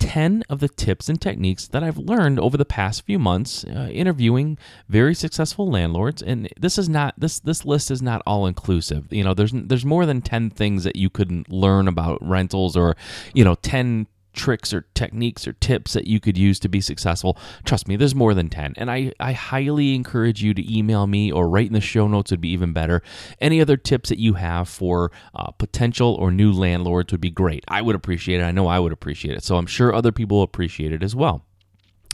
10 0.04 0.44
of 0.50 0.60
the 0.60 0.68
tips 0.68 1.08
and 1.08 1.22
techniques 1.22 1.66
that 1.70 1.82
I've 1.82 1.98
learned 1.98 2.38
over 2.38 2.58
the 2.58 2.66
past 2.66 3.06
few 3.06 3.18
months 3.18 3.64
uh, 3.64 3.90
interviewing 3.90 4.58
very 4.90 5.16
successful 5.16 5.70
landlords 5.72 6.22
and 6.22 6.50
this 6.60 6.78
is 6.78 6.90
not 6.90 7.14
this 7.18 7.40
this 7.40 7.64
list 7.64 7.90
is 7.90 8.02
not 8.02 8.22
all 8.28 8.46
inclusive. 8.46 9.08
You 9.12 9.24
know, 9.24 9.34
there's 9.34 9.54
there's 9.54 9.86
more 9.86 10.06
than 10.06 10.22
10 10.22 10.50
things 10.50 10.84
that 10.84 10.98
you 10.98 11.10
could 11.10 11.48
learn 11.50 11.88
about 11.88 12.20
rentals 12.22 12.76
or 12.76 12.98
you 13.34 13.46
know 13.46 13.56
10 13.56 14.08
tricks 14.34 14.74
or 14.74 14.86
techniques 14.94 15.48
or 15.48 15.54
tips 15.54 15.94
that 15.94 16.08
you 16.08 16.20
could 16.20 16.38
use 16.38 16.60
to 16.60 16.70
be 16.70 16.82
successful, 16.82 17.38
trust 17.64 17.88
me, 17.88 17.96
there's 17.96 18.16
more 18.16 18.34
than 18.34 18.50
10. 18.50 18.74
And 18.78 18.92
I, 18.92 19.14
I 19.20 19.34
highly 19.34 19.96
encourage 19.96 20.44
you 20.44 20.54
to 20.54 20.78
email 20.78 21.08
me 21.08 21.32
or 21.32 21.48
write 21.48 21.68
in 21.68 21.74
the 21.74 21.82
show 21.82 22.08
notes 22.08 22.32
would 22.32 22.42
be 22.42 22.50
even 22.50 22.74
better. 22.74 23.02
Any 23.40 23.62
other 23.62 23.78
tips 23.78 24.10
that 24.10 24.20
you 24.20 24.34
have 24.34 24.68
for 24.68 25.12
uh, 25.34 25.52
potential 25.52 26.14
or 26.16 26.32
new 26.32 26.52
landlords 26.52 27.12
would 27.12 27.22
be 27.22 27.32
great. 27.32 27.64
I 27.68 27.82
would 27.82 27.96
appreciate 27.96 28.42
it. 28.42 28.44
I 28.44 28.52
know 28.52 28.68
I 28.68 28.80
would 28.80 28.92
appreciate 28.92 29.38
it. 29.38 29.44
So 29.44 29.58
I'm 29.58 29.68
sure 29.68 29.94
other 29.94 30.12
people 30.12 30.42
appreciate 30.42 30.92
it 30.92 31.04
as 31.04 31.16
well. 31.16 31.46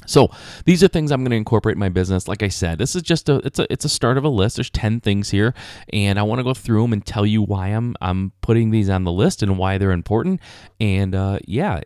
So 0.09 0.31
these 0.65 0.83
are 0.83 0.87
things 0.87 1.11
I'm 1.11 1.21
going 1.21 1.31
to 1.31 1.37
incorporate 1.37 1.75
in 1.75 1.79
my 1.79 1.89
business. 1.89 2.27
Like 2.27 2.41
I 2.41 2.47
said, 2.47 2.79
this 2.79 2.95
is 2.95 3.03
just 3.03 3.29
a 3.29 3.35
it's 3.45 3.59
a 3.59 3.71
it's 3.71 3.85
a 3.85 3.89
start 3.89 4.17
of 4.17 4.23
a 4.23 4.29
list. 4.29 4.57
There's 4.57 4.69
10 4.71 5.01
things 5.01 5.29
here, 5.29 5.53
and 5.93 6.17
I 6.17 6.23
want 6.23 6.39
to 6.39 6.43
go 6.43 6.53
through 6.53 6.81
them 6.81 6.93
and 6.93 7.05
tell 7.05 7.25
you 7.25 7.43
why 7.43 7.67
I'm 7.67 7.95
I'm 8.01 8.31
putting 8.41 8.71
these 8.71 8.89
on 8.89 9.03
the 9.03 9.11
list 9.11 9.43
and 9.43 9.57
why 9.57 9.77
they're 9.77 9.91
important. 9.91 10.41
And 10.79 11.13
uh, 11.13 11.39
yeah, 11.45 11.81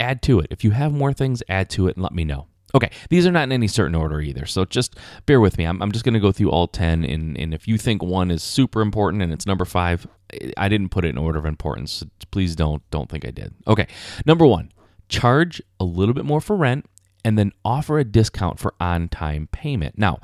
add 0.00 0.22
to 0.22 0.40
it. 0.40 0.46
If 0.50 0.64
you 0.64 0.70
have 0.70 0.92
more 0.92 1.12
things, 1.12 1.42
add 1.48 1.68
to 1.70 1.88
it 1.88 1.96
and 1.96 2.02
let 2.02 2.12
me 2.12 2.24
know. 2.24 2.46
Okay, 2.74 2.90
these 3.10 3.26
are 3.26 3.32
not 3.32 3.44
in 3.44 3.52
any 3.52 3.68
certain 3.68 3.94
order 3.94 4.18
either, 4.22 4.46
so 4.46 4.64
just 4.64 4.96
bear 5.26 5.42
with 5.42 5.58
me. 5.58 5.64
I'm, 5.64 5.82
I'm 5.82 5.92
just 5.92 6.06
going 6.06 6.14
to 6.14 6.20
go 6.20 6.32
through 6.32 6.50
all 6.50 6.66
10, 6.66 7.04
and, 7.04 7.36
and 7.36 7.52
if 7.52 7.68
you 7.68 7.76
think 7.76 8.02
one 8.02 8.30
is 8.30 8.42
super 8.42 8.80
important 8.80 9.22
and 9.22 9.30
it's 9.30 9.44
number 9.44 9.66
five, 9.66 10.06
I 10.56 10.70
didn't 10.70 10.88
put 10.88 11.04
it 11.04 11.08
in 11.08 11.18
order 11.18 11.38
of 11.38 11.44
importance. 11.44 11.92
So 11.92 12.06
please 12.30 12.56
don't 12.56 12.82
don't 12.90 13.10
think 13.10 13.26
I 13.26 13.30
did. 13.30 13.54
Okay, 13.66 13.88
number 14.24 14.46
one, 14.46 14.72
charge 15.10 15.60
a 15.78 15.84
little 15.84 16.14
bit 16.14 16.24
more 16.24 16.40
for 16.40 16.56
rent 16.56 16.86
and 17.24 17.38
then 17.38 17.52
offer 17.64 17.98
a 17.98 18.04
discount 18.04 18.58
for 18.58 18.74
on 18.80 19.08
time 19.08 19.48
payment. 19.52 19.96
Now, 19.96 20.18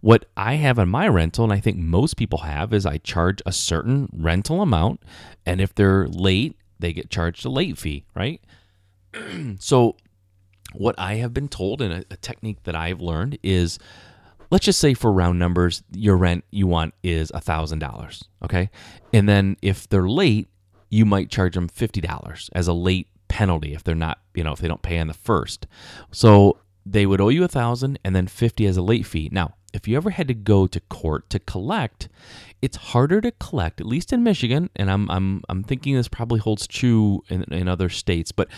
what 0.00 0.26
I 0.36 0.54
have 0.54 0.78
on 0.78 0.88
my 0.88 1.08
rental, 1.08 1.44
and 1.44 1.52
I 1.52 1.60
think 1.60 1.78
most 1.78 2.16
people 2.16 2.40
have, 2.40 2.72
is 2.72 2.84
I 2.84 2.98
charge 2.98 3.40
a 3.46 3.52
certain 3.52 4.08
rental 4.12 4.62
amount, 4.62 5.02
and 5.46 5.60
if 5.60 5.74
they're 5.74 6.06
late, 6.08 6.56
they 6.78 6.92
get 6.92 7.10
charged 7.10 7.44
a 7.44 7.50
late 7.50 7.78
fee, 7.78 8.04
right? 8.14 8.40
so, 9.58 9.96
what 10.74 10.94
I 10.98 11.14
have 11.14 11.34
been 11.34 11.48
told, 11.48 11.82
and 11.82 11.92
a, 11.92 12.04
a 12.10 12.16
technique 12.16 12.62
that 12.64 12.74
I've 12.74 13.00
learned 13.00 13.38
is 13.42 13.78
let's 14.52 14.66
just 14.66 14.78
say 14.78 14.92
for 14.92 15.10
round 15.10 15.38
numbers, 15.38 15.82
your 15.90 16.16
rent 16.16 16.44
you 16.50 16.66
want 16.66 16.92
is 17.02 17.30
a 17.30 17.40
$1,000, 17.40 18.22
okay? 18.44 18.70
And 19.12 19.26
then 19.26 19.56
if 19.62 19.88
they're 19.88 20.08
late, 20.08 20.48
you 20.90 21.06
might 21.06 21.30
charge 21.30 21.54
them 21.54 21.70
$50 21.70 22.50
as 22.52 22.68
a 22.68 22.74
late 22.74 23.08
penalty 23.32 23.72
if 23.72 23.82
they're 23.82 23.94
not, 23.94 24.18
you 24.34 24.44
know, 24.44 24.52
if 24.52 24.58
they 24.58 24.68
don't 24.68 24.82
pay 24.82 24.98
on 24.98 25.06
the 25.06 25.14
first. 25.14 25.66
So 26.10 26.58
they 26.84 27.06
would 27.06 27.18
owe 27.18 27.30
you 27.30 27.44
a 27.44 27.48
thousand 27.48 27.98
and 28.04 28.14
then 28.14 28.26
50 28.26 28.66
as 28.66 28.76
a 28.76 28.82
late 28.82 29.06
fee. 29.06 29.30
Now, 29.32 29.54
if 29.72 29.88
you 29.88 29.96
ever 29.96 30.10
had 30.10 30.28
to 30.28 30.34
go 30.34 30.66
to 30.66 30.80
court 30.80 31.30
to 31.30 31.38
collect, 31.38 32.10
it's 32.60 32.76
harder 32.76 33.22
to 33.22 33.30
collect, 33.30 33.80
at 33.80 33.86
least 33.86 34.12
in 34.12 34.22
Michigan, 34.22 34.68
and 34.76 34.90
I'm 34.90 35.10
I'm 35.10 35.42
I'm 35.48 35.64
thinking 35.64 35.94
this 35.94 36.08
probably 36.08 36.40
holds 36.40 36.66
true 36.66 37.22
in, 37.30 37.42
in 37.44 37.68
other 37.68 37.88
states, 37.88 38.32
but 38.32 38.48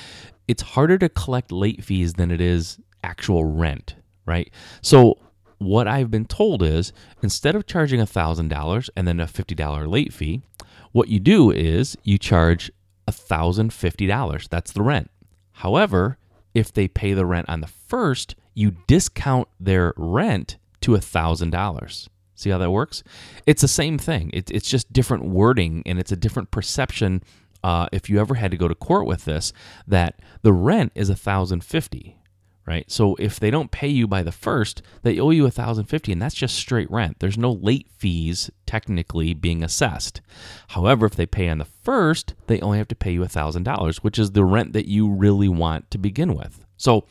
it's 0.49 0.63
harder 0.63 0.99
to 0.99 1.09
collect 1.09 1.53
late 1.53 1.85
fees 1.85 2.15
than 2.15 2.33
it 2.33 2.41
is 2.41 2.81
actual 3.05 3.45
rent, 3.45 3.95
right? 4.27 4.51
So 4.83 5.19
what 5.59 5.87
I've 5.87 6.11
been 6.11 6.27
told 6.27 6.65
is 6.65 6.93
instead 7.23 7.55
of 7.55 7.65
charging 7.65 8.01
a 8.01 8.07
$1,000 8.07 8.91
and 8.97 9.07
then 9.07 9.21
a 9.21 9.27
$50 9.27 9.89
late 9.89 10.13
fee, 10.13 10.43
what 10.91 11.09
you 11.09 11.21
do 11.21 11.53
is 11.53 11.97
you 12.03 12.19
charge 12.19 12.73
$1,050. 13.09 14.49
That's 14.49 14.73
the 14.73 14.83
rent. 14.83 15.11
However, 15.53 16.19
if 16.55 16.73
they 16.73 16.89
pay 16.89 17.13
the 17.15 17.27
rent 17.27 17.49
on 17.49 17.61
the 17.61 17.67
first, 17.67 18.35
you 18.55 18.77
discount 18.87 19.49
their 19.59 19.93
rent 19.97 20.57
to 20.83 20.93
$1,000. 20.93 22.09
See 22.37 22.51
how 22.51 22.59
that 22.59 22.71
works? 22.71 23.03
It's 23.47 23.63
the 23.63 23.69
same 23.69 23.99
thing. 23.99 24.31
It, 24.33 24.51
it's 24.51 24.69
just 24.69 24.93
different 24.93 25.25
wording 25.25 25.83
and 25.87 25.99
it's 25.99 26.13
a 26.13 26.17
different 26.17 26.51
perception. 26.51 27.23
Uh, 27.63 27.87
if 27.93 28.11
you 28.11 28.21
ever 28.21 28.35
had 28.35 28.51
to 28.51 28.57
go 28.57 28.69
to 28.69 28.75
court 28.75 29.07
with 29.07 29.25
this, 29.25 29.53
that 29.87 30.21
the 30.43 30.53
rent 30.53 30.93
is 30.95 31.09
a 31.09 31.17
thousand 31.17 31.65
fifty, 31.65 32.19
right? 32.67 32.91
So 32.91 33.15
if 33.17 33.39
they 33.39 33.51
don't 33.51 33.71
pay 33.71 33.89
you 33.89 34.07
by 34.07 34.23
the 34.23 34.33
first, 34.33 34.83
they 35.03 35.19
owe 35.19 35.31
you 35.31 35.47
a 35.47 35.51
thousand 35.51 35.85
fifty, 35.85 36.13
and 36.13 36.21
that's 36.21 36.35
just 36.35 36.57
straight 36.57 36.91
rent. 36.91 37.19
There's 37.21 37.39
no 37.39 37.53
late 37.53 37.89
fees 37.97 38.51
technically 38.67 39.35
being 39.35 39.63
assessed. 39.63 40.21
However, 40.69 41.07
if 41.07 41.17
they 41.17 41.27
pay 41.27 41.49
on 41.49 41.59
the 41.59 41.65
first, 41.65 42.35
they 42.47 42.61
only 42.61 42.79
have 42.79 42.89
to 42.89 42.95
pay 42.95 43.13
you 43.13 43.23
a 43.23 43.29
thousand 43.29 43.65
dollars, 43.65 44.03
which 44.03 44.19
is 44.19 44.33
the 44.33 44.45
rent 44.45 44.73
that 44.73 44.89
you 44.89 45.09
really 45.09 45.49
want 45.49 45.91
to 45.91 45.99
begin 45.99 46.35
with. 46.35 46.65
So 46.77 47.05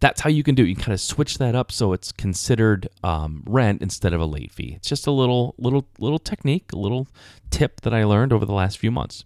that's 0.00 0.20
how 0.20 0.30
you 0.30 0.42
can 0.42 0.54
do 0.54 0.62
it. 0.62 0.68
You 0.68 0.74
can 0.74 0.84
kind 0.84 0.94
of 0.94 1.00
switch 1.00 1.38
that 1.38 1.54
up 1.54 1.72
so 1.72 1.92
it's 1.92 2.12
considered 2.12 2.88
um, 3.02 3.42
rent 3.46 3.80
instead 3.80 4.12
of 4.12 4.20
a 4.20 4.26
late 4.26 4.52
fee. 4.52 4.74
It's 4.76 4.88
just 4.88 5.06
a 5.06 5.10
little 5.10 5.54
little 5.58 5.86
little 5.98 6.18
technique, 6.18 6.72
a 6.72 6.78
little 6.78 7.08
tip 7.50 7.80
that 7.82 7.94
I 7.94 8.04
learned 8.04 8.32
over 8.32 8.44
the 8.44 8.52
last 8.52 8.78
few 8.78 8.90
months. 8.90 9.24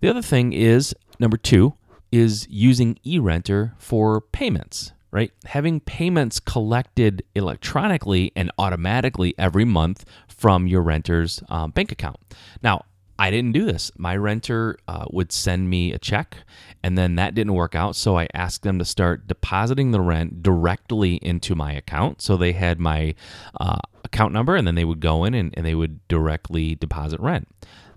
The 0.00 0.08
other 0.08 0.22
thing 0.22 0.52
is 0.52 0.94
number 1.18 1.36
two 1.36 1.74
is 2.12 2.46
using 2.50 2.98
eRenter 3.06 3.72
for 3.78 4.20
payments. 4.20 4.92
Right, 5.12 5.32
having 5.44 5.80
payments 5.80 6.38
collected 6.38 7.24
electronically 7.34 8.30
and 8.36 8.52
automatically 8.58 9.34
every 9.36 9.64
month 9.64 10.04
from 10.28 10.68
your 10.68 10.82
renter's 10.82 11.42
um, 11.48 11.72
bank 11.72 11.90
account. 11.90 12.18
Now, 12.62 12.84
I 13.20 13.30
didn't 13.30 13.52
do 13.52 13.66
this. 13.66 13.90
My 13.98 14.16
renter 14.16 14.78
uh, 14.88 15.04
would 15.10 15.30
send 15.30 15.68
me 15.68 15.92
a 15.92 15.98
check, 15.98 16.38
and 16.82 16.96
then 16.96 17.16
that 17.16 17.34
didn't 17.34 17.52
work 17.52 17.74
out. 17.74 17.94
So 17.94 18.16
I 18.16 18.28
asked 18.32 18.62
them 18.62 18.78
to 18.78 18.84
start 18.84 19.26
depositing 19.26 19.90
the 19.90 20.00
rent 20.00 20.42
directly 20.42 21.16
into 21.16 21.54
my 21.54 21.72
account. 21.72 22.22
So 22.22 22.38
they 22.38 22.52
had 22.52 22.80
my 22.80 23.14
uh, 23.60 23.76
account 24.04 24.32
number, 24.32 24.56
and 24.56 24.66
then 24.66 24.74
they 24.74 24.86
would 24.86 25.00
go 25.00 25.24
in 25.24 25.34
and, 25.34 25.52
and 25.54 25.66
they 25.66 25.74
would 25.74 26.06
directly 26.08 26.76
deposit 26.76 27.20
rent. 27.20 27.46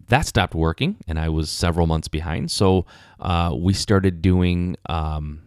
That 0.08 0.26
stopped 0.26 0.56
working, 0.56 0.98
and 1.08 1.20
I 1.20 1.30
was 1.30 1.50
several 1.50 1.88
months 1.88 2.08
behind. 2.08 2.52
So 2.52 2.86
uh, 3.20 3.56
we 3.58 3.74
started 3.74 4.22
doing. 4.22 4.78
Um, 4.88 5.42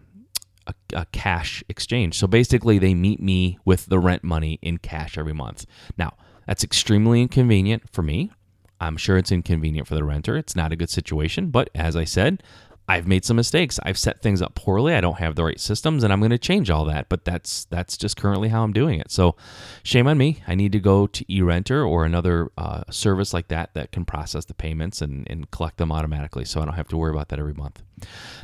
a, 0.69 0.75
a, 0.95 1.07
cash 1.13 1.63
exchange. 1.69 2.19
So 2.19 2.27
basically, 2.27 2.81
they 2.81 2.93
meet 2.93 3.23
me 3.23 3.57
with 3.65 3.87
the 3.87 4.01
rent 4.01 4.25
money 4.25 4.59
in 4.63 4.79
cash 4.79 5.17
every 5.17 5.33
month. 5.33 5.65
Now, 5.97 6.15
that's 6.45 6.65
extremely 6.65 7.23
inconvenient 7.23 7.85
for 7.93 8.03
me 8.03 8.33
I'm 8.81 8.97
sure 8.97 9.17
it's 9.17 9.33
inconvenient 9.33 9.89
for 9.89 9.95
the 9.95 10.05
renter. 10.05 10.37
It's 10.37 10.55
not 10.55 10.73
a 10.73 10.77
good 10.77 10.91
situation, 10.91 11.51
but 11.51 11.71
as 11.75 11.97
I 11.97 12.05
said, 12.05 12.43
I've 12.89 13.07
made 13.07 13.25
some 13.25 13.37
mistakes. 13.37 13.81
I've 13.83 13.99
set 13.99 14.23
things 14.23 14.41
up 14.41 14.55
poorly. 14.55 14.95
I 14.95 15.01
don't 15.01 15.19
have 15.19 15.35
the 15.35 15.43
right 15.43 15.59
systems 15.59 16.05
and 16.05 16.13
I'm 16.13 16.21
going 16.21 16.31
to 16.31 16.39
change 16.39 16.71
all 16.71 16.85
that, 16.85 17.09
but 17.09 17.25
that's 17.25 17.65
that's 17.65 17.97
just 17.97 18.17
currently 18.17 18.49
how 18.49 18.63
I'm 18.63 18.73
doing 18.73 19.01
it. 19.01 19.11
So, 19.11 19.35
shame 19.83 20.07
on 20.07 20.17
me. 20.19 20.43
I 20.47 20.55
need 20.55 20.73
to 20.73 20.79
go 20.79 21.07
to 21.09 21.25
eRenter 21.25 21.87
or 21.89 22.05
another 22.05 22.51
uh, 22.57 22.83
service 22.91 23.35
like 23.35 23.49
that 23.49 23.75
that 23.75 23.91
can 23.91 24.05
process 24.05 24.45
the 24.45 24.55
payments 24.55 25.03
and, 25.03 25.27
and 25.29 25.51
collect 25.51 25.79
them 25.79 25.91
automatically 25.91 26.45
so 26.45 26.61
I 26.61 26.65
don't 26.65 26.75
have 26.75 26.89
to 26.89 26.97
worry 26.97 27.11
about 27.11 27.29
that 27.31 27.41
every 27.41 27.55
month. 27.55 27.83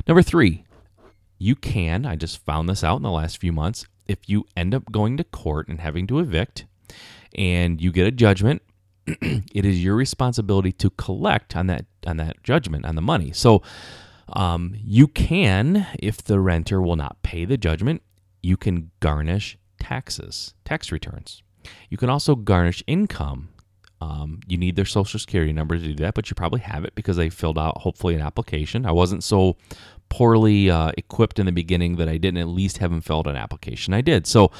Number 0.07 0.21
3, 0.21 0.65
you 1.37 1.55
can, 1.55 2.05
I 2.05 2.17
just 2.17 2.43
found 2.45 2.67
this 2.67 2.83
out 2.83 2.97
in 2.97 3.03
the 3.03 3.11
last 3.11 3.37
few 3.37 3.53
months, 3.53 3.85
if 4.07 4.27
you 4.27 4.45
end 4.57 4.75
up 4.75 4.91
going 4.91 5.15
to 5.17 5.23
court 5.23 5.69
and 5.69 5.79
having 5.79 6.05
to 6.07 6.19
evict 6.19 6.65
and 7.35 7.79
you 7.81 7.91
get 7.91 8.05
a 8.05 8.11
judgment 8.11 8.61
it 9.07 9.65
is 9.65 9.83
your 9.83 9.95
responsibility 9.95 10.71
to 10.71 10.89
collect 10.91 11.55
on 11.55 11.67
that 11.67 11.85
on 12.07 12.17
that 12.17 12.41
judgment 12.41 12.85
on 12.85 12.95
the 12.95 13.01
money. 13.01 13.33
So 13.33 13.61
um, 14.29 14.75
you 14.75 15.07
can, 15.07 15.87
if 15.99 16.23
the 16.23 16.39
renter 16.39 16.81
will 16.81 16.95
not 16.95 17.21
pay 17.23 17.45
the 17.45 17.57
judgment, 17.57 18.01
you 18.41 18.57
can 18.57 18.91
garnish 18.99 19.57
taxes, 19.79 20.53
tax 20.65 20.91
returns. 20.91 21.43
You 21.89 21.97
can 21.97 22.09
also 22.09 22.35
garnish 22.35 22.83
income. 22.87 23.49
Um, 24.01 24.41
you 24.47 24.57
need 24.57 24.75
their 24.75 24.85
social 24.85 25.17
security 25.17 25.53
number 25.53 25.77
to 25.77 25.81
do 25.81 25.95
that, 25.95 26.13
but 26.13 26.29
you 26.29 26.35
probably 26.35 26.59
have 26.59 26.83
it 26.83 26.93
because 26.93 27.15
they 27.15 27.29
filled 27.29 27.57
out 27.57 27.79
hopefully 27.79 28.15
an 28.15 28.21
application. 28.21 28.85
I 28.85 28.91
wasn't 28.91 29.23
so 29.23 29.55
poorly 30.09 30.69
uh, 30.69 30.91
equipped 30.97 31.39
in 31.39 31.45
the 31.45 31.51
beginning 31.51 31.95
that 31.95 32.09
I 32.09 32.17
didn't 32.17 32.37
at 32.37 32.47
least 32.47 32.79
have 32.79 32.91
them 32.91 33.01
filled 33.01 33.27
an 33.27 33.35
application. 33.35 33.93
I 33.93 34.01
did. 34.01 34.27
So 34.27 34.51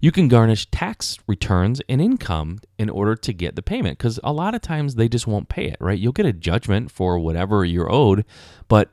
you 0.00 0.12
can 0.12 0.28
garnish 0.28 0.70
tax 0.70 1.18
returns 1.26 1.82
and 1.88 2.00
income 2.00 2.60
in 2.78 2.88
order 2.88 3.16
to 3.16 3.32
get 3.32 3.56
the 3.56 3.62
payment 3.62 3.98
because 3.98 4.20
a 4.22 4.32
lot 4.32 4.54
of 4.54 4.62
times 4.62 4.94
they 4.94 5.08
just 5.08 5.26
won't 5.26 5.48
pay 5.48 5.66
it, 5.66 5.76
right? 5.80 5.98
You'll 5.98 6.12
get 6.12 6.26
a 6.26 6.32
judgment 6.32 6.90
for 6.90 7.18
whatever 7.18 7.64
you're 7.64 7.92
owed, 7.92 8.24
but 8.68 8.90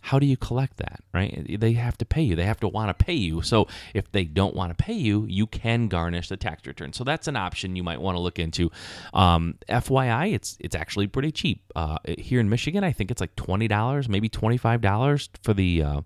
how 0.00 0.18
do 0.18 0.26
you 0.26 0.36
collect 0.36 0.76
that 0.78 1.02
right? 1.12 1.46
They 1.60 1.72
have 1.72 1.98
to 1.98 2.04
pay 2.04 2.22
you. 2.22 2.36
They 2.36 2.44
have 2.44 2.60
to 2.60 2.68
want 2.68 2.96
to 2.96 3.04
pay 3.04 3.14
you. 3.14 3.42
So 3.42 3.66
if 3.94 4.10
they 4.12 4.24
don't 4.24 4.54
want 4.54 4.76
to 4.76 4.82
pay 4.82 4.94
you 4.94 5.24
you 5.26 5.46
can 5.46 5.88
garnish 5.88 6.28
the 6.28 6.36
tax 6.36 6.66
return. 6.66 6.92
So 6.92 7.04
that's 7.04 7.28
an 7.28 7.36
option 7.36 7.76
you 7.76 7.82
might 7.82 8.00
want 8.00 8.16
to 8.16 8.20
look 8.20 8.38
into. 8.38 8.70
Um, 9.14 9.56
fyi 9.68 10.32
it's 10.34 10.56
it's 10.60 10.74
actually 10.74 11.06
pretty 11.06 11.32
cheap. 11.32 11.62
Uh, 11.76 11.98
here 12.18 12.40
in 12.40 12.48
michigan 12.48 12.82
i 12.82 12.92
think 12.92 13.10
it's 13.10 13.20
like 13.20 13.34
$20 13.36 14.08
maybe 14.08 14.28
$25 14.28 15.28
for 15.42 15.54
the 15.54 15.82
uh, 15.82 16.00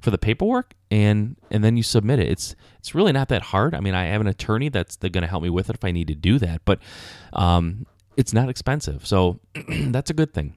for 0.00 0.10
the 0.10 0.18
paperwork 0.18 0.74
and 0.90 1.36
and 1.50 1.62
then 1.64 1.76
you 1.76 1.82
submit 1.82 2.18
it. 2.18 2.28
It's 2.28 2.54
it's 2.78 2.94
really 2.94 3.12
not 3.12 3.28
that 3.28 3.42
hard. 3.42 3.74
I 3.74 3.80
mean 3.80 3.94
i 3.94 4.04
have 4.06 4.20
an 4.20 4.26
attorney 4.26 4.68
that's 4.68 4.96
going 4.96 5.12
to 5.22 5.26
help 5.26 5.42
me 5.42 5.50
with 5.50 5.70
it 5.70 5.76
if 5.76 5.84
i 5.84 5.90
need 5.90 6.08
to 6.08 6.14
do 6.14 6.38
that 6.38 6.62
but 6.64 6.80
um, 7.32 7.86
it's 8.16 8.32
not 8.32 8.48
expensive. 8.48 9.06
So 9.06 9.40
that's 9.68 10.10
a 10.10 10.14
good 10.14 10.34
thing 10.34 10.54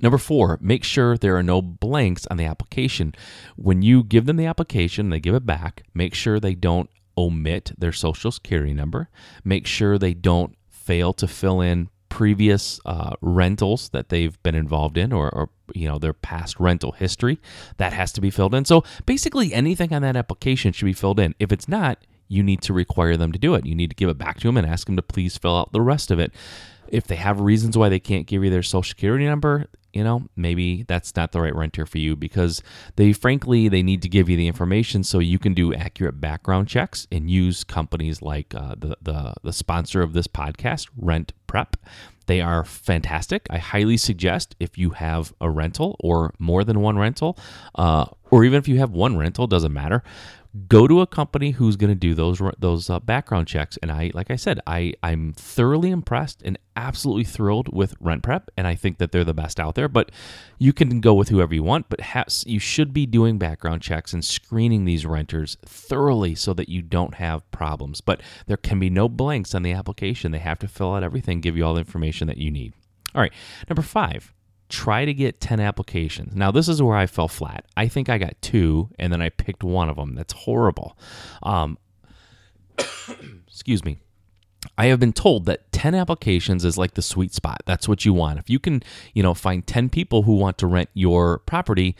Number 0.00 0.18
four, 0.18 0.58
make 0.60 0.84
sure 0.84 1.16
there 1.16 1.36
are 1.36 1.42
no 1.42 1.60
blanks 1.60 2.26
on 2.30 2.36
the 2.36 2.44
application. 2.44 3.14
When 3.56 3.82
you 3.82 4.02
give 4.02 4.26
them 4.26 4.36
the 4.36 4.46
application, 4.46 5.10
they 5.10 5.20
give 5.20 5.34
it 5.34 5.46
back, 5.46 5.82
make 5.94 6.14
sure 6.14 6.40
they 6.40 6.54
don't 6.54 6.90
omit 7.18 7.72
their 7.76 7.92
social 7.92 8.30
security 8.30 8.72
number. 8.72 9.08
Make 9.44 9.66
sure 9.66 9.98
they 9.98 10.14
don't 10.14 10.56
fail 10.68 11.12
to 11.14 11.28
fill 11.28 11.60
in 11.60 11.90
previous 12.08 12.80
uh, 12.84 13.14
rentals 13.20 13.90
that 13.90 14.08
they've 14.08 14.42
been 14.42 14.54
involved 14.54 14.98
in 14.98 15.12
or, 15.12 15.32
or, 15.34 15.48
you 15.72 15.86
know 15.86 15.98
their 15.98 16.12
past 16.12 16.58
rental 16.58 16.90
history. 16.92 17.38
That 17.76 17.92
has 17.92 18.10
to 18.12 18.20
be 18.20 18.30
filled 18.30 18.54
in. 18.54 18.64
So 18.64 18.82
basically 19.06 19.54
anything 19.54 19.92
on 19.92 20.02
that 20.02 20.16
application 20.16 20.72
should 20.72 20.86
be 20.86 20.92
filled 20.92 21.20
in. 21.20 21.34
If 21.38 21.52
it's 21.52 21.68
not 21.68 21.98
you 22.30 22.42
need 22.44 22.62
to 22.62 22.72
require 22.72 23.16
them 23.16 23.32
to 23.32 23.38
do 23.38 23.54
it. 23.54 23.66
You 23.66 23.74
need 23.74 23.90
to 23.90 23.96
give 23.96 24.08
it 24.08 24.16
back 24.16 24.38
to 24.38 24.48
them 24.48 24.56
and 24.56 24.66
ask 24.66 24.86
them 24.86 24.96
to 24.96 25.02
please 25.02 25.36
fill 25.36 25.56
out 25.56 25.72
the 25.72 25.80
rest 25.80 26.10
of 26.10 26.20
it. 26.20 26.32
If 26.88 27.06
they 27.06 27.16
have 27.16 27.40
reasons 27.40 27.76
why 27.76 27.88
they 27.88 27.98
can't 27.98 28.26
give 28.26 28.44
you 28.44 28.50
their 28.50 28.62
social 28.62 28.88
security 28.88 29.26
number 29.26 29.66
you 29.92 30.04
know 30.04 30.28
maybe 30.36 30.84
that's 30.84 31.14
not 31.16 31.32
the 31.32 31.40
right 31.40 31.54
renter 31.54 31.86
for 31.86 31.98
you 31.98 32.16
because 32.16 32.62
they 32.96 33.12
frankly 33.12 33.68
they 33.68 33.82
need 33.82 34.02
to 34.02 34.08
give 34.08 34.28
you 34.28 34.36
the 34.36 34.46
information 34.46 35.02
so 35.02 35.18
you 35.18 35.38
can 35.38 35.54
do 35.54 35.74
accurate 35.74 36.20
background 36.20 36.68
checks 36.68 37.06
and 37.10 37.30
use 37.30 37.64
companies 37.64 38.22
like 38.22 38.54
uh, 38.54 38.74
the, 38.78 38.96
the 39.02 39.34
the 39.42 39.52
sponsor 39.52 40.02
of 40.02 40.12
this 40.12 40.26
podcast 40.26 40.88
rent 40.96 41.32
prep. 41.46 41.76
They 42.26 42.40
are 42.40 42.64
fantastic. 42.64 43.48
I 43.50 43.58
highly 43.58 43.96
suggest 43.96 44.54
if 44.60 44.78
you 44.78 44.90
have 44.90 45.32
a 45.40 45.50
rental 45.50 45.96
or 45.98 46.32
more 46.38 46.62
than 46.62 46.80
one 46.80 46.96
rental 46.96 47.36
uh, 47.74 48.06
or 48.30 48.44
even 48.44 48.58
if 48.58 48.68
you 48.68 48.78
have 48.78 48.92
one 48.92 49.16
rental 49.16 49.48
doesn't 49.48 49.72
matter 49.72 50.04
go 50.66 50.88
to 50.88 51.00
a 51.00 51.06
company 51.06 51.52
who's 51.52 51.76
going 51.76 51.90
to 51.90 51.94
do 51.94 52.14
those 52.14 52.40
those 52.58 52.90
uh, 52.90 52.98
background 52.98 53.46
checks 53.46 53.78
and 53.82 53.92
i 53.92 54.10
like 54.14 54.30
i 54.30 54.36
said 54.36 54.60
i 54.66 54.92
i'm 55.02 55.32
thoroughly 55.34 55.90
impressed 55.90 56.42
and 56.42 56.58
absolutely 56.74 57.22
thrilled 57.22 57.72
with 57.72 57.94
rent 58.00 58.22
prep 58.22 58.50
and 58.56 58.66
i 58.66 58.74
think 58.74 58.98
that 58.98 59.12
they're 59.12 59.22
the 59.22 59.32
best 59.32 59.60
out 59.60 59.76
there 59.76 59.88
but 59.88 60.10
you 60.58 60.72
can 60.72 61.00
go 61.00 61.14
with 61.14 61.28
whoever 61.28 61.54
you 61.54 61.62
want 61.62 61.88
but 61.88 62.00
has, 62.00 62.44
you 62.46 62.58
should 62.58 62.92
be 62.92 63.06
doing 63.06 63.38
background 63.38 63.80
checks 63.80 64.12
and 64.12 64.24
screening 64.24 64.84
these 64.84 65.06
renters 65.06 65.56
thoroughly 65.64 66.34
so 66.34 66.52
that 66.52 66.68
you 66.68 66.82
don't 66.82 67.14
have 67.14 67.48
problems 67.50 68.00
but 68.00 68.20
there 68.46 68.56
can 68.56 68.78
be 68.78 68.90
no 68.90 69.08
blanks 69.08 69.54
on 69.54 69.62
the 69.62 69.72
application. 69.72 70.32
They 70.32 70.38
have 70.38 70.58
to 70.60 70.68
fill 70.68 70.94
out 70.94 71.02
everything 71.02 71.40
give 71.40 71.56
you 71.56 71.64
all 71.64 71.74
the 71.74 71.80
information 71.80 72.26
that 72.28 72.38
you 72.38 72.50
need. 72.50 72.74
All 73.14 73.20
right 73.20 73.32
number 73.68 73.82
five 73.82 74.32
try 74.70 75.04
to 75.04 75.12
get 75.12 75.40
10 75.40 75.60
applications. 75.60 76.34
Now, 76.34 76.50
this 76.50 76.68
is 76.68 76.82
where 76.82 76.96
I 76.96 77.06
fell 77.06 77.28
flat. 77.28 77.66
I 77.76 77.88
think 77.88 78.08
I 78.08 78.18
got 78.18 78.40
two, 78.40 78.88
and 78.98 79.12
then 79.12 79.20
I 79.20 79.28
picked 79.28 79.62
one 79.62 79.88
of 79.88 79.96
them. 79.96 80.14
That's 80.14 80.32
horrible. 80.32 80.96
Um, 81.42 81.78
excuse 83.48 83.84
me. 83.84 83.98
I 84.76 84.86
have 84.86 85.00
been 85.00 85.12
told 85.12 85.46
that 85.46 85.72
10 85.72 85.94
applications 85.94 86.64
is 86.64 86.76
like 86.76 86.94
the 86.94 87.02
sweet 87.02 87.34
spot. 87.34 87.62
That's 87.64 87.88
what 87.88 88.04
you 88.04 88.12
want. 88.12 88.38
If 88.38 88.50
you 88.50 88.58
can, 88.58 88.82
you 89.14 89.22
know, 89.22 89.32
find 89.34 89.66
10 89.66 89.88
people 89.88 90.22
who 90.22 90.34
want 90.34 90.58
to 90.58 90.66
rent 90.66 90.90
your 90.92 91.38
property, 91.40 91.96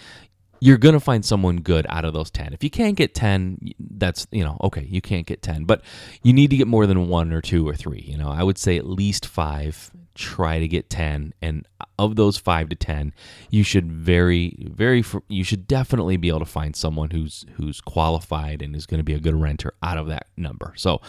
you're 0.60 0.78
going 0.78 0.92
to 0.92 1.00
find 1.00 1.24
someone 1.24 1.60
good 1.60 1.86
out 1.88 2.04
of 2.04 2.12
those 2.12 2.30
10. 2.30 2.52
If 2.52 2.62
you 2.62 2.70
can't 2.70 2.96
get 2.96 3.14
10, 3.14 3.72
that's, 3.78 4.26
you 4.30 4.44
know, 4.44 4.58
okay, 4.62 4.86
you 4.88 5.00
can't 5.00 5.26
get 5.26 5.42
10, 5.42 5.64
but 5.64 5.82
you 6.22 6.32
need 6.32 6.50
to 6.50 6.56
get 6.56 6.66
more 6.66 6.86
than 6.86 7.08
one 7.08 7.32
or 7.32 7.40
two 7.40 7.66
or 7.66 7.74
three. 7.74 8.04
You 8.06 8.18
know, 8.18 8.28
I 8.28 8.42
would 8.42 8.58
say 8.58 8.76
at 8.76 8.86
least 8.86 9.26
five, 9.26 9.90
try 10.14 10.58
to 10.58 10.68
get 10.68 10.90
10. 10.90 11.32
And 11.40 11.66
of 11.98 12.16
those 12.16 12.36
five 12.36 12.68
to 12.68 12.76
10, 12.76 13.14
you 13.48 13.62
should 13.62 13.90
very, 13.90 14.68
very, 14.70 15.02
you 15.28 15.44
should 15.44 15.66
definitely 15.66 16.18
be 16.18 16.28
able 16.28 16.40
to 16.40 16.44
find 16.44 16.76
someone 16.76 17.10
who's, 17.10 17.46
who's 17.54 17.80
qualified 17.80 18.60
and 18.60 18.76
is 18.76 18.86
going 18.86 19.00
to 19.00 19.04
be 19.04 19.14
a 19.14 19.20
good 19.20 19.34
renter 19.34 19.72
out 19.82 19.96
of 19.96 20.08
that 20.08 20.26
number. 20.36 20.74
So 20.76 21.00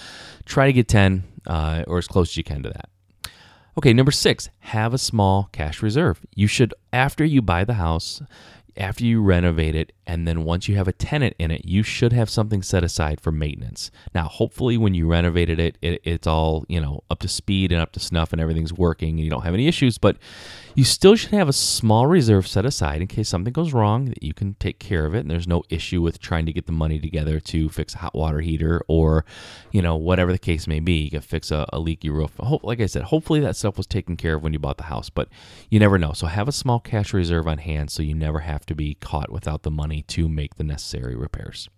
try 0.46 0.68
to 0.68 0.74
get 0.74 0.88
10 0.88 1.24
uh, 1.46 1.84
or 1.88 1.98
as 1.98 2.08
close 2.08 2.32
as 2.32 2.38
you 2.38 2.44
can 2.46 2.64
to 2.64 2.70
that. 2.70 2.90
Okay, 3.78 3.94
number 3.94 4.12
six, 4.12 4.50
have 4.60 4.94
a 4.94 4.98
small 4.98 5.48
cash 5.54 5.82
reserve. 5.82 6.20
You 6.36 6.48
should, 6.48 6.74
after 6.92 7.24
you 7.24 7.42
buy 7.42 7.64
the 7.64 7.76
house, 7.76 8.22
after 8.78 9.04
you 9.04 9.22
renovate 9.22 9.76
it 9.76 9.92
and 10.08 10.28
then 10.28 10.44
once 10.44 10.68
you 10.68 10.76
have 10.76 10.88
a 10.88 10.94
tenant 10.94 11.36
in 11.38 11.52
it 11.52 11.66
you 11.66 11.84
should 11.84 12.14
have 12.14 12.30
something 12.30 12.62
set 12.62 12.84
aside 12.84 13.20
for 13.20 13.32
maintenance. 13.32 13.92
Now 14.14 14.24
hopefully 14.24 14.78
when 14.78 14.94
you 14.94 15.08
renovated 15.08 15.60
it, 15.60 15.78
it, 15.82 16.02
it's 16.04 16.28
all 16.28 16.66
you 16.68 16.80
know 16.80 17.04
up 17.10 17.20
to 17.20 17.28
speed 17.28 17.72
and 17.72 17.82
up 17.82 17.92
to 17.94 18.00
snuff 18.00 18.32
and 18.32 18.42
everything's 18.42 18.74
working 18.74 19.10
and 19.12 19.20
you 19.20 19.30
don't 19.30 19.44
have 19.44 19.54
any 19.54 19.68
issues 19.68 19.98
but 19.98 20.18
you 20.76 20.84
still 20.84 21.16
should 21.16 21.32
have 21.32 21.50
a 21.50 21.54
small 21.54 22.08
reserve 22.08 22.48
set 22.48 22.66
aside 22.66 23.02
in 23.02 23.08
case 23.08 23.28
something 23.28 23.54
goes 23.54 23.74
wrong 23.74 24.06
that 24.06 24.24
you 24.24 24.34
can 24.34 24.54
take 24.56 24.80
care 24.80 25.06
of 25.06 25.14
it 25.14 25.20
and 25.20 25.30
there's 25.30 25.48
no 25.48 25.64
issue 25.70 26.02
with 26.02 26.20
trying 26.20 26.46
to 26.46 26.54
get 26.54 26.66
the 26.66 26.72
money 26.72 27.00
together 27.00 27.40
to 27.40 27.70
fix 27.70 27.96
a 27.96 28.00
hot 28.00 28.16
water 28.16 28.40
heater 28.40 28.82
or 28.88 29.26
you 29.72 29.82
know 29.82 29.96
whatever 29.96 30.32
the 30.32 30.40
case 30.40 30.68
may 30.68 30.80
be. 30.80 30.94
You 30.94 31.12
can 31.12 31.22
fix 31.22 31.52
a, 31.52 31.66
a 31.74 31.80
leaky 31.80 32.10
roof. 32.10 32.32
Hope, 32.40 32.64
like 32.64 32.80
i 32.80 32.86
said 32.86 33.04
hopefully 33.04 33.40
that 33.42 33.56
stuff 33.56 33.78
was 33.78 33.88
taken 33.88 34.18
care 34.18 34.36
of 34.36 34.44
when 34.44 34.54
you 34.54 34.60
bought 34.60 34.78
the 34.78 34.84
house 34.84 35.10
but 35.10 35.30
you 35.70 35.80
never 35.80 35.98
know. 35.98 36.14
So 36.14 36.28
have 36.28 36.48
a 36.48 36.54
small 36.54 36.80
cash 36.80 37.14
reserve 37.14 37.48
on 37.48 37.58
hand 37.58 37.92
so 37.92 38.04
you 38.04 38.14
never 38.14 38.40
have 38.40 38.61
to 38.68 38.76
be 38.76 38.96
caught 38.96 39.32
without 39.32 39.64
the 39.64 39.72
money 39.72 40.04
to 40.04 40.30
make 40.30 40.56
the 40.56 40.64
necessary 40.64 41.16
repairs 41.16 41.70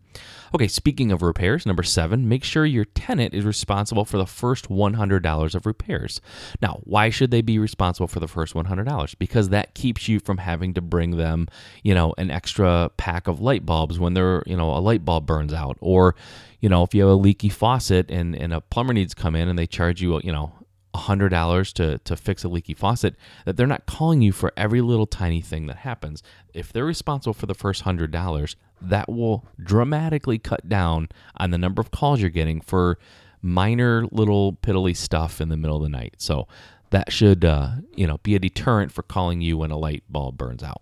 Okay, 0.53 0.67
speaking 0.67 1.11
of 1.11 1.21
repairs, 1.21 1.65
number 1.65 1.83
seven, 1.83 2.29
make 2.29 2.43
sure 2.43 2.65
your 2.65 2.85
tenant 2.85 3.33
is 3.33 3.43
responsible 3.43 4.05
for 4.05 4.17
the 4.17 4.25
first 4.25 4.69
$100 4.69 5.55
of 5.55 5.65
repairs. 5.65 6.21
Now, 6.61 6.79
why 6.83 7.09
should 7.09 7.31
they 7.31 7.41
be 7.41 7.57
responsible 7.57 8.07
for 8.07 8.19
the 8.19 8.27
first 8.27 8.53
$100? 8.53 9.17
Because 9.17 9.49
that 9.49 9.73
keeps 9.73 10.07
you 10.07 10.19
from 10.19 10.37
having 10.37 10.73
to 10.75 10.81
bring 10.81 11.17
them, 11.17 11.47
you 11.81 11.95
know, 11.95 12.13
an 12.17 12.29
extra 12.29 12.91
pack 12.97 13.27
of 13.27 13.41
light 13.41 13.65
bulbs 13.65 13.99
when 13.99 14.13
they're, 14.13 14.43
you 14.45 14.55
know, 14.55 14.75
a 14.75 14.79
light 14.79 15.03
bulb 15.03 15.25
burns 15.25 15.53
out. 15.53 15.77
Or, 15.81 16.15
you 16.59 16.69
know, 16.69 16.83
if 16.83 16.93
you 16.93 17.01
have 17.01 17.11
a 17.11 17.15
leaky 17.15 17.49
faucet 17.49 18.11
and, 18.11 18.35
and 18.35 18.53
a 18.53 18.61
plumber 18.61 18.93
needs 18.93 19.15
to 19.15 19.21
come 19.21 19.35
in 19.35 19.47
and 19.49 19.57
they 19.57 19.67
charge 19.67 20.01
you, 20.01 20.19
you 20.23 20.31
know, 20.31 20.53
$100 20.93 21.73
to, 21.73 21.97
to 21.97 22.15
fix 22.15 22.43
a 22.43 22.49
leaky 22.49 22.73
faucet, 22.73 23.15
that 23.45 23.57
they're 23.57 23.67
not 23.67 23.85
calling 23.85 24.21
you 24.21 24.31
for 24.31 24.53
every 24.55 24.81
little 24.81 25.07
tiny 25.07 25.41
thing 25.41 25.67
that 25.67 25.77
happens. 25.77 26.23
If 26.53 26.71
they're 26.71 26.85
responsible 26.85 27.33
for 27.33 27.45
the 27.45 27.53
first 27.53 27.83
$100, 27.83 28.55
that 28.81 29.09
will 29.09 29.45
dramatically 29.61 30.39
cut 30.39 30.67
down 30.67 31.09
on 31.37 31.51
the 31.51 31.57
number 31.57 31.81
of 31.81 31.91
calls 31.91 32.21
you're 32.21 32.29
getting 32.29 32.61
for 32.61 32.97
minor 33.41 34.05
little 34.11 34.53
piddly 34.53 34.95
stuff 34.95 35.41
in 35.41 35.49
the 35.49 35.57
middle 35.57 35.77
of 35.77 35.83
the 35.83 35.89
night. 35.89 36.15
So 36.17 36.47
that 36.91 37.11
should, 37.11 37.43
uh, 37.43 37.71
you 37.95 38.07
know, 38.07 38.19
be 38.19 38.35
a 38.35 38.39
deterrent 38.39 38.91
for 38.91 39.03
calling 39.03 39.41
you 39.41 39.57
when 39.57 39.71
a 39.71 39.77
light 39.77 40.03
bulb 40.09 40.37
burns 40.37 40.63
out. 40.63 40.81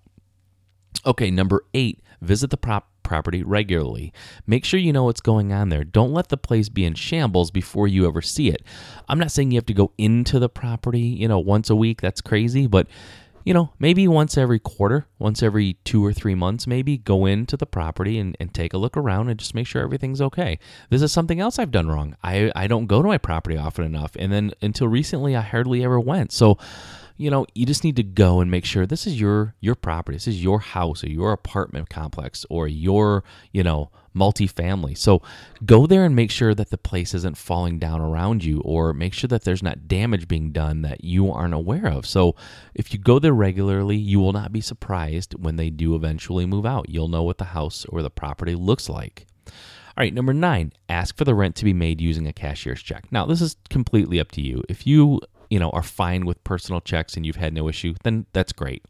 Okay, 1.06 1.32
number 1.32 1.66
eight, 1.74 2.02
visit 2.22 2.50
the 2.50 2.58
prop 2.58 2.91
property 3.04 3.44
regularly. 3.44 4.14
Make 4.48 4.66
sure 4.66 4.80
you 4.80 4.94
know 4.94 5.06
what's 5.06 5.22
going 5.22 5.52
on 5.52 5.70
there. 5.70 5.84
Don't 5.84 6.14
let 6.14 6.30
the 6.30 6.38
place 6.38 6.70
be 6.70 6.86
in 6.86 6.94
shambles 6.94 7.52
before 7.52 7.88
you 7.88 8.08
ever 8.08 8.22
see 8.22 8.50
it. 8.50 8.64
I'm 9.08 9.20
not 9.20 9.32
saying 9.32 9.52
you 9.52 9.58
have 9.58 9.66
to 9.68 9.74
go 9.74 9.92
into 9.98 10.40
the 10.40 10.50
property, 10.50 11.02
you 11.02 11.28
know, 11.28 11.40
once 11.40 11.70
a 11.70 11.76
week. 11.76 12.02
That's 12.02 12.22
crazy, 12.22 12.68
but 12.68 12.88
you 13.44 13.54
know, 13.54 13.72
maybe 13.80 14.08
once 14.08 14.38
every 14.38 14.60
quarter, 14.60 15.08
once 15.18 15.42
every 15.42 15.74
two 15.84 16.06
or 16.06 16.14
three 16.14 16.36
months, 16.36 16.68
maybe 16.68 16.98
go 16.98 17.26
into 17.26 17.58
the 17.58 17.66
property 17.66 18.20
and, 18.20 18.38
and 18.40 18.54
take 18.54 18.74
a 18.74 18.78
look 18.78 18.96
around 18.96 19.30
and 19.30 19.40
just 19.40 19.56
make 19.56 19.68
sure 19.68 19.82
everything's 19.82 20.22
okay. 20.22 20.60
This 20.90 21.02
is 21.02 21.12
something 21.12 21.40
else 21.40 21.58
I've 21.58 21.72
done 21.72 21.88
wrong. 21.88 22.16
I, 22.24 22.52
I 22.56 22.68
don't 22.68 22.86
go 22.86 23.02
to 23.02 23.08
my 23.08 23.18
property 23.18 23.58
often 23.58 23.84
enough. 23.86 24.16
And 24.18 24.32
then 24.32 24.52
until 24.62 24.88
recently, 24.88 25.36
I 25.36 25.42
hardly 25.42 25.84
ever 25.84 26.00
went. 26.00 26.32
So, 26.32 26.58
you 27.22 27.30
know, 27.30 27.46
you 27.54 27.68
just 27.68 27.84
need 27.84 27.96
to 27.98 28.04
go 28.04 28.40
and 28.40 28.50
make 28.50 28.66
sure 28.66 28.88
this 28.88 29.06
is 29.06 29.20
your 29.20 29.54
your 29.60 29.76
property. 29.76 30.16
This 30.16 30.28
is 30.28 30.44
your 30.44 30.60
house 30.60 31.04
or 31.04 31.10
your 31.10 31.32
apartment 31.32 31.88
complex 31.88 32.48
or 32.50 32.68
your, 32.68 33.24
you 33.52 33.64
know, 33.64 33.92
multifamily. 34.16 34.98
So 34.98 35.22
go 35.64 35.86
there 35.86 36.04
and 36.04 36.16
make 36.16 36.32
sure 36.32 36.56
that 36.56 36.72
the 36.72 36.80
place 36.80 37.14
isn't 37.14 37.38
falling 37.38 37.78
down 37.78 38.02
around 38.02 38.44
you 38.44 38.60
or 38.62 38.92
make 38.92 39.14
sure 39.14 39.28
that 39.28 39.44
there's 39.44 39.62
not 39.62 39.88
damage 39.88 40.28
being 40.28 40.52
done 40.52 40.82
that 40.82 41.04
you 41.04 41.32
aren't 41.32 41.54
aware 41.54 41.86
of. 41.86 42.08
So 42.08 42.36
if 42.74 42.92
you 42.92 42.98
go 42.98 43.20
there 43.20 43.34
regularly, 43.34 43.98
you 43.98 44.20
will 44.20 44.34
not 44.34 44.52
be 44.52 44.62
surprised 44.62 45.34
when 45.34 45.58
they 45.58 45.70
do 45.70 45.94
eventually 45.94 46.48
move 46.48 46.66
out. 46.66 46.90
You'll 46.90 47.08
know 47.08 47.24
what 47.24 47.38
the 47.38 47.46
house 47.46 47.86
or 47.86 48.02
the 48.02 48.10
property 48.10 48.56
looks 48.56 48.90
like. 48.90 49.28
All 49.46 50.04
right, 50.04 50.14
number 50.14 50.34
nine, 50.34 50.72
ask 50.90 51.18
for 51.18 51.26
the 51.26 51.36
rent 51.36 51.56
to 51.58 51.66
be 51.66 51.74
made 51.74 52.02
using 52.02 52.26
a 52.26 52.34
cashier's 52.34 52.82
check. 52.82 53.12
Now, 53.12 53.26
this 53.26 53.42
is 53.42 53.58
completely 53.70 54.20
up 54.20 54.32
to 54.32 54.42
you. 54.42 54.64
If 54.70 54.88
you 54.88 55.20
you 55.52 55.60
know 55.60 55.70
are 55.72 55.84
fine 55.84 56.26
with 56.26 56.44
personal 56.44 56.82
checks 56.82 57.16
and 57.16 57.26
you've 57.26 57.36
had 57.36 57.54
no 57.54 57.68
issue 57.68 57.94
then 58.04 58.26
that's 58.34 58.54
great. 58.54 58.84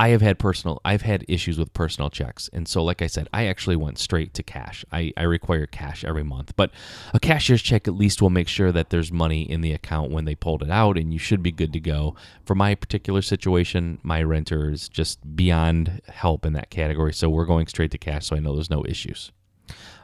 I 0.00 0.08
have 0.08 0.22
had 0.22 0.38
personal 0.38 0.80
i've 0.84 1.02
had 1.02 1.24
issues 1.28 1.58
with 1.58 1.72
personal 1.74 2.08
checks. 2.10 2.48
And 2.52 2.66
so 2.66 2.82
like 2.82 3.02
i 3.02 3.06
said 3.06 3.28
i 3.32 3.46
actually 3.46 3.76
went 3.76 3.98
straight 3.98 4.32
to 4.34 4.42
cash. 4.42 4.84
I, 4.90 5.12
I 5.16 5.22
require 5.24 5.66
cash 5.66 6.04
every 6.04 6.24
month 6.24 6.56
but 6.56 6.70
a 7.12 7.20
cashier's 7.20 7.62
check 7.62 7.86
at 7.86 7.94
least 7.94 8.22
will 8.22 8.30
make 8.30 8.48
sure 8.48 8.72
that 8.72 8.90
there's 8.90 9.12
money 9.12 9.42
in 9.42 9.60
the 9.60 9.72
account 9.72 10.10
when 10.10 10.24
they 10.24 10.34
pulled 10.34 10.62
it 10.62 10.70
out 10.70 10.96
and 10.96 11.12
you 11.12 11.18
should 11.18 11.42
be 11.42 11.52
good 11.52 11.72
to 11.74 11.80
go. 11.80 12.16
For 12.44 12.54
my 12.54 12.74
particular 12.74 13.20
situation 13.20 13.98
my 14.02 14.22
renter 14.22 14.70
is 14.70 14.88
just 14.88 15.36
beyond 15.36 16.00
help 16.08 16.46
in 16.46 16.54
that 16.54 16.70
category. 16.70 17.12
So 17.12 17.28
we're 17.28 17.44
going 17.44 17.66
straight 17.66 17.90
to 17.90 17.98
cash 17.98 18.26
so 18.26 18.34
i 18.34 18.40
know 18.40 18.54
there's 18.54 18.70
no 18.70 18.84
issues. 18.86 19.30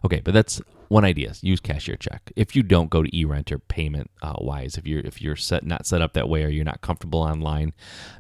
Okay, 0.04 0.20
but 0.22 0.34
that's 0.34 0.60
one 0.88 1.04
idea. 1.04 1.34
Use 1.40 1.60
cashier 1.60 1.96
check. 1.96 2.32
If 2.36 2.54
you 2.54 2.62
don't 2.62 2.90
go 2.90 3.02
to 3.02 3.10
eRenter 3.10 3.60
payment 3.68 4.10
uh, 4.22 4.34
wise, 4.38 4.76
if 4.76 4.86
you're 4.86 5.00
if 5.00 5.20
you're 5.20 5.36
set 5.36 5.64
not 5.64 5.86
set 5.86 6.02
up 6.02 6.12
that 6.14 6.28
way 6.28 6.44
or 6.44 6.48
you're 6.48 6.64
not 6.64 6.80
comfortable 6.80 7.20
online, 7.20 7.72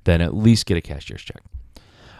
then 0.04 0.20
at 0.20 0.34
least 0.34 0.66
get 0.66 0.76
a 0.76 0.80
cashier's 0.80 1.22
check. 1.22 1.42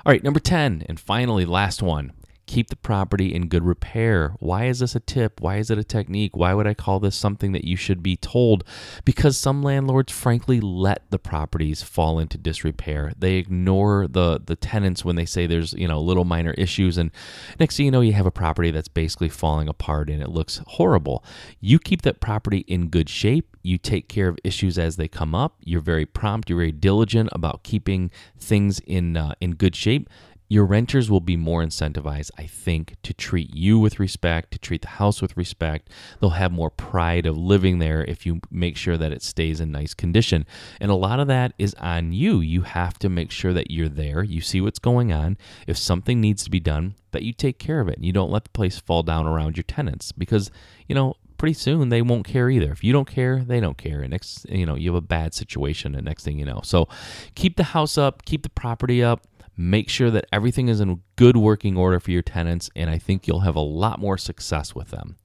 All 0.07 0.13
right, 0.13 0.23
number 0.23 0.41
10 0.41 0.85
and 0.87 1.01
finally 1.01 1.47
last 1.47 1.83
one. 1.83 2.13
Keep 2.47 2.69
the 2.69 2.77
property 2.77 3.35
in 3.35 3.49
good 3.49 3.65
repair. 3.65 4.35
Why 4.39 4.67
is 4.67 4.81
this 4.81 4.95
a 4.95 5.01
tip? 5.01 5.41
Why 5.41 5.57
is 5.57 5.71
it 5.71 5.79
a 5.79 5.85
technique? 5.85 6.37
Why 6.37 6.53
would 6.53 6.67
I 6.67 6.75
call 6.75 7.01
this 7.01 7.17
something 7.17 7.53
that 7.53 7.65
you 7.65 7.77
should 7.77 8.03
be 8.03 8.17
told? 8.17 8.65
Because 9.05 9.39
some 9.39 9.63
landlords 9.63 10.13
frankly 10.13 10.61
let 10.61 11.11
the 11.11 11.19
properties 11.19 11.83
fall 11.83 12.19
into 12.19 12.37
disrepair. 12.37 13.13
They 13.19 13.35
ignore 13.35 14.07
the 14.09 14.41
the 14.45 14.57
tenants 14.57 15.05
when 15.05 15.17
they 15.17 15.25
say 15.25 15.47
there's, 15.47 15.73
you 15.75 15.89
know, 15.89 16.01
little 16.01 16.25
minor 16.25 16.53
issues 16.53 16.99
and 16.99 17.11
next 17.59 17.77
thing 17.77 17.87
you 17.87 17.93
know 17.93 18.01
you 18.01 18.13
have 18.13 18.27
a 18.27 18.31
property 18.31 18.71
that's 18.71 18.89
basically 18.89 19.29
falling 19.29 19.69
apart 19.69 20.11
and 20.11 20.23
it 20.23 20.29
looks 20.29 20.61
horrible. 20.67 21.25
You 21.61 21.79
keep 21.79 22.03
that 22.03 22.21
property 22.21 22.59
in 22.69 22.89
good 22.89 23.09
shape. 23.09 23.57
You 23.63 23.79
take 23.79 24.09
care 24.09 24.29
of 24.29 24.39
issues 24.45 24.79
as 24.79 24.97
they 24.97 25.09
come 25.09 25.35
up. 25.35 25.57
You're 25.61 25.81
very 25.81 26.05
prompt, 26.05 26.51
you're 26.51 26.59
very 26.59 26.73
diligent 26.73 27.31
about 27.33 27.63
keeping 27.63 28.11
things 28.39 28.81
in 28.81 29.17
uh, 29.17 29.35
in 29.41 29.53
good 29.53 29.75
shape 29.75 30.09
your 30.49 30.67
renters 30.67 31.11
will 31.11 31.21
be 31.21 31.37
more 31.37 31.65
incentivized, 31.65 32.31
I 32.37 32.47
think, 32.47 32.97
to 33.03 33.15
treat 33.15 33.55
you 33.55 33.79
with 33.79 33.99
respect, 33.99 34.51
to 34.53 34.59
treat 34.59 34.83
the 34.83 34.89
house 34.89 35.23
with 35.23 35.37
respect. 35.37 35.89
They'll 36.21 36.31
have 36.31 36.53
more 36.53 36.71
pride 36.71 37.27
of 37.27 37.37
living 37.37 37.79
there 37.79 38.05
if 38.05 38.27
you 38.27 38.41
make 38.51 38.77
sure 38.77 38.97
that 38.97 39.13
it 39.13 39.23
stays 39.23 39.61
in 39.61 39.73
nice 39.73 39.95
condition. 39.95 40.47
And 40.81 40.91
a 40.91 40.97
lot 40.97 41.19
of 41.19 41.29
that 41.29 41.55
is 41.59 41.75
on 41.75 42.13
you. 42.13 42.41
You 42.41 42.63
have 42.63 42.99
to 43.01 43.09
make 43.09 43.31
sure 43.31 43.53
that 43.55 43.71
you're 43.71 43.89
there, 43.89 44.23
you 44.23 44.41
see 44.41 44.61
what's 44.61 44.79
going 44.79 45.13
on. 45.13 45.39
If 45.67 45.79
something 45.79 46.21
needs 46.21 46.45
to 46.45 46.51
be 46.51 46.61
done, 46.61 46.95
that 47.13 47.23
you 47.23 47.33
take 47.33 47.59
care 47.59 47.81
of 47.81 47.89
it. 47.89 47.97
and 47.97 48.05
You 48.05 48.13
don't 48.13 48.31
let 48.31 48.45
the 48.45 48.51
place 48.51 48.79
fall 48.79 49.03
down 49.03 49.27
around 49.27 49.57
your 49.57 49.65
tenants 49.65 50.13
because, 50.13 50.51
you 50.89 50.95
know, 50.95 51.15
pretty 51.39 51.55
soon 51.55 51.89
they 51.89 52.03
won't 52.03 52.27
care 52.27 52.51
either. 52.51 52.71
If 52.73 52.85
you 52.85 52.93
don't 52.93 53.09
care, 53.09 53.45
they 53.45 53.61
don't 53.61 53.79
care. 53.79 54.01
And 54.01 54.11
next, 54.11 54.49
you 54.49 54.67
know, 54.67 54.75
you 54.75 54.91
have 54.91 55.03
a 55.03 55.07
bad 55.07 55.35
situation 55.35 55.95
and 55.95 56.05
next 56.05 56.25
thing 56.25 56.39
you 56.39 56.45
know. 56.45 56.61
So 56.65 56.89
keep 57.35 57.57
the 57.57 57.65
house 57.65 57.97
up, 57.97 58.25
keep 58.25 58.43
the 58.43 58.51
property 58.51 59.03
up 59.03 59.27
Make 59.57 59.89
sure 59.89 60.11
that 60.11 60.27
everything 60.33 60.69
is 60.69 60.81
in 60.81 61.01
good 61.17 61.37
working 61.37 61.77
order 61.77 62.01
for 62.01 62.11
your 62.11 62.23
tenants, 62.23 62.71
and 62.75 62.91
I 62.91 62.99
think 62.99 63.27
you'll 63.27 63.41
have 63.41 63.57
a 63.57 63.61
lot 63.61 64.01
more 64.01 64.19
success 64.19 64.75
with 64.75 64.91
them. 64.91 65.17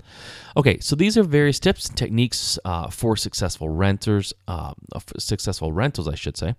Okay, 0.56 0.80
so 0.80 0.96
these 0.96 1.18
are 1.18 1.24
various 1.24 1.60
tips 1.60 1.88
and 1.88 1.98
techniques 1.98 2.60
uh, 2.63 2.89
for 2.89 3.15
successful 3.15 3.70
renters, 3.70 4.34
uh, 4.48 4.74
successful 5.18 5.72
rentals, 5.72 6.08
I 6.08 6.15
should 6.15 6.38
say. 6.38 6.56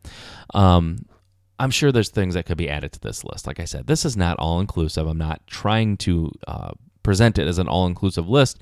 Um, 0.55 1.07
I'm 1.61 1.71
sure 1.71 1.93
there's 1.93 2.09
things 2.09 2.35
that 2.35 2.47
could 2.47 2.57
be 2.57 2.71
added 2.71 2.93
to 2.93 3.01
this 3.01 3.23
list. 3.23 3.47
Like 3.47 3.61
I 3.61 3.67
said, 3.67 3.87
this 3.87 4.05
is 4.05 4.17
not 4.17 4.39
all 4.39 4.61
inclusive. 4.61 5.07
I'm 5.07 5.19
not 5.19 5.47
trying 5.47 5.99
to 5.99 6.33
uh, 6.49 6.71
present 7.03 7.39
it 7.39 7.49
as 7.49 7.59
an 7.59 7.69
all 7.69 7.87
inclusive 7.87 8.29
list, 8.29 8.59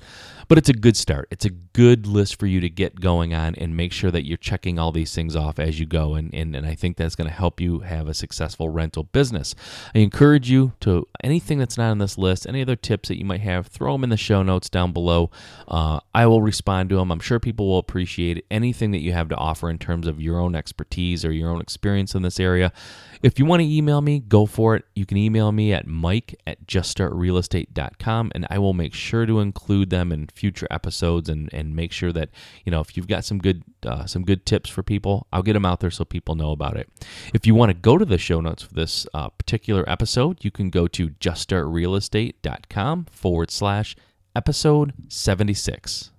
but 0.49 0.57
it's 0.57 0.67
a 0.67 0.73
good 0.73 0.97
start. 0.97 1.27
It's 1.29 1.45
a 1.45 1.51
good 1.51 2.07
list 2.07 2.39
for 2.39 2.47
you 2.47 2.59
to 2.59 2.69
get 2.69 2.99
going 2.99 3.35
on 3.35 3.53
and 3.55 3.77
make 3.77 3.93
sure 3.93 4.09
that 4.09 4.25
you're 4.25 4.35
checking 4.35 4.79
all 4.79 4.91
these 4.91 5.13
things 5.13 5.35
off 5.35 5.59
as 5.59 5.79
you 5.79 5.85
go. 5.85 6.15
And, 6.15 6.33
and, 6.33 6.55
and 6.55 6.65
I 6.65 6.73
think 6.73 6.97
that's 6.97 7.15
going 7.15 7.29
to 7.29 7.33
help 7.33 7.61
you 7.61 7.81
have 7.81 8.07
a 8.07 8.15
successful 8.15 8.67
rental 8.67 9.03
business. 9.03 9.53
I 9.93 9.99
encourage 9.99 10.49
you 10.49 10.73
to 10.79 11.07
anything 11.23 11.59
that's 11.59 11.77
not 11.77 11.91
on 11.91 11.99
this 11.99 12.17
list, 12.17 12.47
any 12.47 12.63
other 12.63 12.75
tips 12.75 13.09
that 13.09 13.19
you 13.19 13.25
might 13.25 13.41
have, 13.41 13.67
throw 13.67 13.93
them 13.93 14.03
in 14.03 14.09
the 14.09 14.17
show 14.17 14.41
notes 14.41 14.69
down 14.69 14.91
below. 14.91 15.29
Uh, 15.67 15.99
I 16.15 16.25
will 16.25 16.41
respond 16.41 16.89
to 16.89 16.95
them. 16.95 17.11
I'm 17.11 17.19
sure 17.19 17.39
people 17.39 17.67
will 17.67 17.77
appreciate 17.77 18.43
anything 18.49 18.89
that 18.91 19.01
you 19.01 19.13
have 19.13 19.29
to 19.29 19.35
offer 19.35 19.69
in 19.69 19.77
terms 19.77 20.07
of 20.07 20.19
your 20.19 20.39
own 20.39 20.55
expertise 20.55 21.23
or 21.23 21.31
your 21.31 21.51
own 21.51 21.61
experience 21.61 22.15
in 22.15 22.23
this 22.23 22.39
area. 22.39 22.73
If 23.21 23.37
you 23.37 23.45
want 23.45 23.61
to 23.61 23.67
email 23.67 24.01
me, 24.01 24.19
go 24.19 24.47
for 24.47 24.75
it. 24.75 24.85
You 24.95 25.05
can 25.05 25.17
email 25.17 25.51
me 25.51 25.73
at 25.73 25.85
mike 25.85 26.39
at 26.47 26.65
juststartrealestate.com 26.65 28.31
and 28.39 28.47
I 28.49 28.57
will 28.57 28.73
make 28.73 28.93
sure 28.93 29.25
to 29.25 29.41
include 29.41 29.89
them 29.89 30.13
in 30.13 30.27
future 30.27 30.65
episodes 30.71 31.27
and, 31.27 31.53
and 31.53 31.75
make 31.75 31.91
sure 31.91 32.13
that, 32.13 32.29
you 32.63 32.71
know, 32.71 32.79
if 32.79 32.95
you've 32.95 33.09
got 33.09 33.25
some 33.25 33.37
good 33.37 33.63
uh, 33.85 34.05
some 34.05 34.23
good 34.23 34.45
tips 34.45 34.69
for 34.69 34.81
people, 34.81 35.27
I'll 35.33 35.43
get 35.43 35.53
them 35.53 35.65
out 35.65 35.81
there 35.81 35.91
so 35.91 36.05
people 36.05 36.35
know 36.35 36.51
about 36.51 36.77
it. 36.77 36.89
If 37.33 37.45
you 37.45 37.53
want 37.53 37.71
to 37.71 37.73
go 37.73 37.97
to 37.97 38.05
the 38.05 38.17
show 38.17 38.39
notes 38.39 38.63
for 38.63 38.73
this 38.73 39.05
uh, 39.13 39.27
particular 39.29 39.83
episode, 39.89 40.45
you 40.45 40.51
can 40.51 40.69
go 40.69 40.87
to 40.87 41.09
juststartrealestate.com 41.09 43.07
forward 43.11 43.51
slash 43.51 43.97
episode 44.33 44.93
76. 45.09 46.11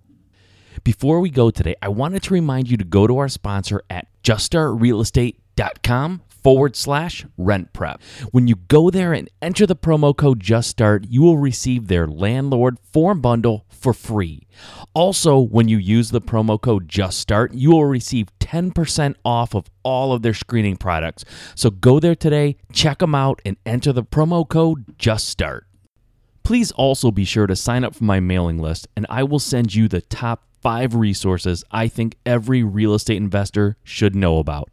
Before 0.85 1.21
we 1.21 1.31
go 1.31 1.51
today, 1.51 1.77
I 1.81 1.89
wanted 1.89 2.23
to 2.25 2.35
remind 2.35 2.71
you 2.71 2.77
to 2.77 2.85
go 2.85 3.07
to 3.07 3.17
our 3.17 3.29
sponsor 3.29 3.83
at 3.89 4.09
juststartrealestate.com 4.23 6.21
forward 6.43 6.77
slash 6.77 7.25
rent 7.37 7.73
prep. 7.73 8.03
When 8.31 8.49
you 8.49 8.57
go 8.57 8.91
there 8.91 9.13
and 9.13 9.29
enter 9.41 9.67
the 9.67 9.77
promo 9.77 10.17
code 10.17 10.41
Just 10.41 10.71
Start, 10.71 11.07
you 11.09 11.23
will 11.23 11.39
receive 11.39 11.89
their 11.89 12.07
landlord 12.07 12.79
form 12.93 13.21
bundle 13.21 13.67
for 13.69 13.93
free. 13.93 14.47
Also, 14.95 15.39
when 15.39 15.69
you 15.69 15.79
use 15.79 16.11
the 16.11 16.21
promo 16.21 16.61
code 16.61 16.89
Just 16.89 17.19
Start, 17.19 17.55
you 17.55 17.71
will 17.71 17.87
receive 17.87 18.29
10% 18.41 19.15
off 19.25 19.55
of 19.55 19.67
all 19.83 20.13
of 20.13 20.23
their 20.23 20.35
screening 20.35 20.77
products. 20.77 21.25
So 21.55 21.71
go 21.71 22.01
there 22.01 22.15
today, 22.15 22.57
check 22.73 22.99
them 22.99 23.15
out, 23.15 23.41
and 23.45 23.57
enter 23.65 23.93
the 23.93 24.05
promo 24.05 24.49
code 24.49 24.99
Just 24.99 25.29
Start. 25.29 25.67
Please 26.43 26.73
also 26.73 27.11
be 27.11 27.25
sure 27.25 27.47
to 27.47 27.55
sign 27.55 27.85
up 27.85 27.95
for 27.95 28.05
my 28.05 28.19
mailing 28.19 28.59
list, 28.59 28.89
and 28.97 29.07
I 29.09 29.23
will 29.23 29.39
send 29.39 29.75
you 29.75 29.89
the 29.89 30.01
top 30.01 30.50
five 30.61 30.95
resources 30.95 31.65
I 31.71 31.89
think 31.89 32.17
every 32.25 32.63
real 32.63 32.95
estate 32.95 33.17
investor 33.17 33.77
should 33.85 34.15
know 34.15 34.39
about. 34.39 34.71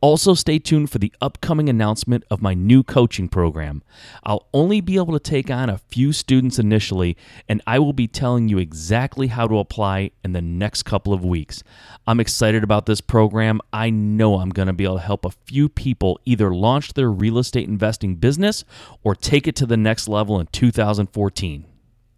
Also, 0.00 0.34
stay 0.34 0.58
tuned 0.58 0.90
for 0.90 0.98
the 0.98 1.12
upcoming 1.20 1.68
announcement 1.68 2.24
of 2.30 2.42
my 2.42 2.52
new 2.52 2.82
coaching 2.82 3.28
program. 3.28 3.82
I'll 4.22 4.46
only 4.52 4.80
be 4.80 4.96
able 4.96 5.12
to 5.14 5.18
take 5.18 5.50
on 5.50 5.70
a 5.70 5.78
few 5.78 6.12
students 6.12 6.58
initially, 6.58 7.16
and 7.48 7.62
I 7.66 7.78
will 7.78 7.94
be 7.94 8.06
telling 8.06 8.48
you 8.48 8.58
exactly 8.58 9.28
how 9.28 9.46
to 9.46 9.58
apply 9.58 10.10
in 10.22 10.32
the 10.32 10.42
next 10.42 10.82
couple 10.82 11.12
of 11.12 11.24
weeks. 11.24 11.62
I'm 12.06 12.20
excited 12.20 12.62
about 12.62 12.86
this 12.86 13.00
program. 13.00 13.60
I 13.72 13.88
know 13.90 14.40
I'm 14.40 14.50
going 14.50 14.68
to 14.68 14.74
be 14.74 14.84
able 14.84 14.96
to 14.96 15.00
help 15.00 15.24
a 15.24 15.30
few 15.30 15.68
people 15.68 16.20
either 16.26 16.54
launch 16.54 16.92
their 16.92 17.10
real 17.10 17.38
estate 17.38 17.68
investing 17.68 18.16
business 18.16 18.64
or 19.02 19.14
take 19.14 19.48
it 19.48 19.56
to 19.56 19.66
the 19.66 19.78
next 19.78 20.08
level 20.08 20.38
in 20.38 20.46
2014. 20.48 21.64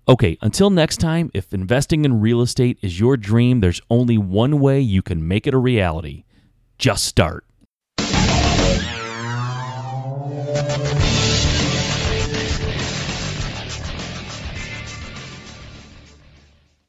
Okay, 0.09 0.39
until 0.41 0.71
next 0.71 0.99
time, 0.99 1.33
if 1.35 1.53
investing 1.53 2.05
in 2.05 2.21
real 2.21 2.41
estate 2.41 2.79
is 2.81 3.01
your 3.01 3.17
dream, 3.17 3.59
there's 3.59 3.81
only 3.91 4.17
one 4.17 4.61
way 4.61 4.81
you 4.81 5.03
can 5.03 5.27
make 5.27 5.49
it 5.49 5.55
a 5.55 5.59
reality 5.59 6.23
just 6.79 7.05
start. 7.05 7.45